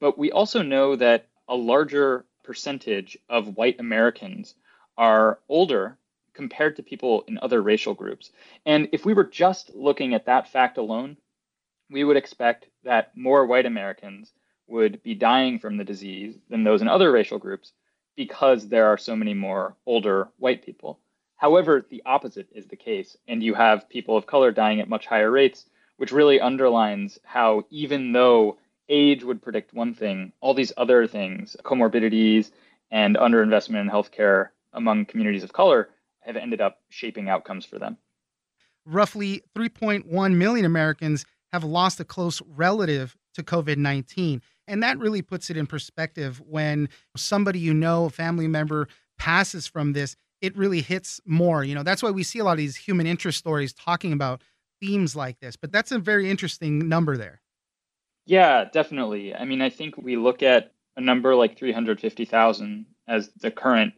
but 0.00 0.18
we 0.18 0.30
also 0.30 0.60
know 0.60 0.96
that 0.96 1.28
a 1.48 1.54
larger 1.56 2.26
percentage 2.42 3.16
of 3.30 3.56
white 3.56 3.80
Americans 3.80 4.54
are 4.98 5.38
older 5.48 5.96
compared 6.34 6.76
to 6.76 6.82
people 6.82 7.24
in 7.26 7.38
other 7.38 7.62
racial 7.62 7.94
groups. 7.94 8.30
And 8.66 8.90
if 8.92 9.06
we 9.06 9.14
were 9.14 9.24
just 9.24 9.74
looking 9.74 10.12
at 10.12 10.26
that 10.26 10.52
fact 10.52 10.76
alone, 10.76 11.16
we 11.88 12.04
would 12.04 12.18
expect 12.18 12.68
that 12.84 13.16
more 13.16 13.46
white 13.46 13.64
Americans 13.64 14.30
would 14.66 15.02
be 15.02 15.14
dying 15.14 15.58
from 15.58 15.78
the 15.78 15.84
disease 15.84 16.36
than 16.50 16.64
those 16.64 16.82
in 16.82 16.88
other 16.88 17.10
racial 17.10 17.38
groups 17.38 17.72
because 18.14 18.68
there 18.68 18.88
are 18.88 18.98
so 18.98 19.16
many 19.16 19.32
more 19.32 19.74
older 19.86 20.28
white 20.36 20.62
people. 20.62 21.00
However, 21.42 21.84
the 21.90 22.04
opposite 22.06 22.46
is 22.52 22.66
the 22.66 22.76
case, 22.76 23.16
and 23.26 23.42
you 23.42 23.54
have 23.54 23.88
people 23.88 24.16
of 24.16 24.26
color 24.26 24.52
dying 24.52 24.78
at 24.78 24.88
much 24.88 25.06
higher 25.06 25.28
rates, 25.28 25.66
which 25.96 26.12
really 26.12 26.40
underlines 26.40 27.18
how, 27.24 27.64
even 27.68 28.12
though 28.12 28.58
age 28.88 29.24
would 29.24 29.42
predict 29.42 29.74
one 29.74 29.92
thing, 29.92 30.32
all 30.40 30.54
these 30.54 30.72
other 30.76 31.04
things, 31.08 31.56
comorbidities 31.64 32.52
and 32.92 33.16
underinvestment 33.16 33.80
in 33.80 33.90
healthcare 33.90 34.50
among 34.72 35.04
communities 35.04 35.42
of 35.42 35.52
color, 35.52 35.88
have 36.20 36.36
ended 36.36 36.60
up 36.60 36.78
shaping 36.90 37.28
outcomes 37.28 37.64
for 37.66 37.80
them. 37.80 37.98
Roughly 38.86 39.42
3.1 39.56 40.36
million 40.36 40.64
Americans 40.64 41.26
have 41.52 41.64
lost 41.64 41.98
a 41.98 42.04
close 42.04 42.40
relative 42.46 43.16
to 43.34 43.42
COVID 43.42 43.78
19. 43.78 44.42
And 44.68 44.80
that 44.84 45.00
really 45.00 45.22
puts 45.22 45.50
it 45.50 45.56
in 45.56 45.66
perspective 45.66 46.40
when 46.46 46.88
somebody 47.16 47.58
you 47.58 47.74
know, 47.74 48.04
a 48.04 48.10
family 48.10 48.46
member, 48.46 48.86
passes 49.18 49.66
from 49.66 49.92
this, 49.92 50.16
it 50.42 50.56
really 50.56 50.82
hits 50.82 51.20
more. 51.24 51.64
You 51.64 51.74
know, 51.74 51.84
that's 51.84 52.02
why 52.02 52.10
we 52.10 52.24
see 52.24 52.40
a 52.40 52.44
lot 52.44 52.52
of 52.52 52.58
these 52.58 52.76
human 52.76 53.06
interest 53.06 53.38
stories 53.38 53.72
talking 53.72 54.12
about 54.12 54.42
themes 54.80 55.16
like 55.16 55.38
this. 55.40 55.56
But 55.56 55.72
that's 55.72 55.92
a 55.92 55.98
very 55.98 56.28
interesting 56.28 56.88
number 56.88 57.16
there. 57.16 57.40
Yeah, 58.26 58.64
definitely. 58.70 59.34
I 59.34 59.44
mean, 59.44 59.62
I 59.62 59.70
think 59.70 59.96
we 59.96 60.16
look 60.16 60.42
at 60.42 60.72
a 60.96 61.00
number 61.00 61.34
like 61.34 61.56
350,000 61.56 62.86
as 63.08 63.30
the 63.40 63.50
current 63.50 63.94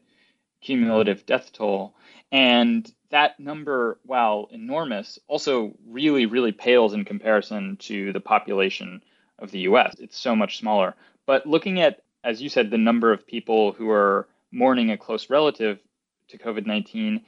cumulative 0.62 1.26
death 1.26 1.52
toll. 1.52 1.94
And 2.30 2.90
that 3.10 3.38
number, 3.40 3.98
while 4.04 4.48
enormous, 4.50 5.18
also 5.28 5.74
really, 5.86 6.26
really 6.26 6.52
pales 6.52 6.92
in 6.94 7.04
comparison 7.04 7.76
to 7.80 8.12
the 8.12 8.20
population 8.20 9.02
of 9.38 9.50
the 9.50 9.60
US. 9.60 9.94
It's 9.98 10.18
so 10.18 10.36
much 10.36 10.58
smaller. 10.58 10.94
But 11.26 11.46
looking 11.46 11.80
at, 11.80 12.02
as 12.22 12.42
you 12.42 12.48
said, 12.48 12.70
the 12.70 12.78
number 12.78 13.12
of 13.12 13.26
people 13.26 13.72
who 13.72 13.90
are 13.90 14.28
mourning 14.52 14.90
a 14.90 14.98
close 14.98 15.30
relative 15.30 15.78
to 16.28 16.38
COVID 16.38 16.66
19, 16.66 17.24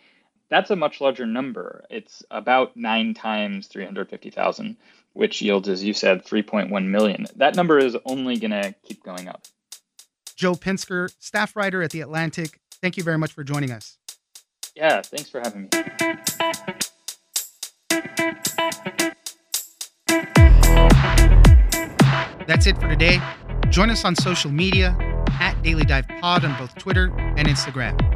that's 0.49 0.71
a 0.71 0.77
much 0.77 1.01
larger 1.01 1.27
number. 1.27 1.85
It's 1.91 2.23
about 2.31 2.77
nine 2.77 3.15
times 3.15 3.67
350,000, 3.67 4.77
which 5.13 5.43
yields, 5.43 5.69
as 5.69 5.83
you 5.83 5.93
said, 5.93 6.25
3.1 6.25 6.87
million. 6.87 7.27
That 7.37 7.57
number 7.57 7.79
is 7.79 7.97
only 8.05 8.39
going 8.39 8.53
to 8.53 8.75
keep 8.83 9.03
going 9.03 9.29
up. 9.29 9.43
Joe 10.37 10.53
Pinsker, 10.53 11.13
staff 11.19 11.57
writer 11.57 11.83
at 11.83 11.91
The 11.91 12.03
Atlantic, 12.03 12.61
thank 12.83 12.97
you 12.97 13.03
very 13.03 13.19
much 13.19 13.33
for 13.33 13.43
joining 13.43 13.71
us. 13.71 13.97
Yeah, 14.75 15.01
thanks 15.01 15.31
for 15.31 15.41
having 15.41 15.63
me. 15.63 15.69
That's 22.47 22.67
it 22.67 22.79
for 22.79 22.89
today. 22.89 23.21
Join 23.71 23.91
us 23.91 24.05
on 24.05 24.15
social 24.15 24.53
media 24.53 24.97
at 25.41 25.61
Daily 25.63 25.85
Dive 25.85 26.07
Pod 26.21 26.45
on 26.45 26.57
both 26.59 26.77
Twitter 26.77 27.13
and 27.19 27.49
Instagram. 27.49 28.16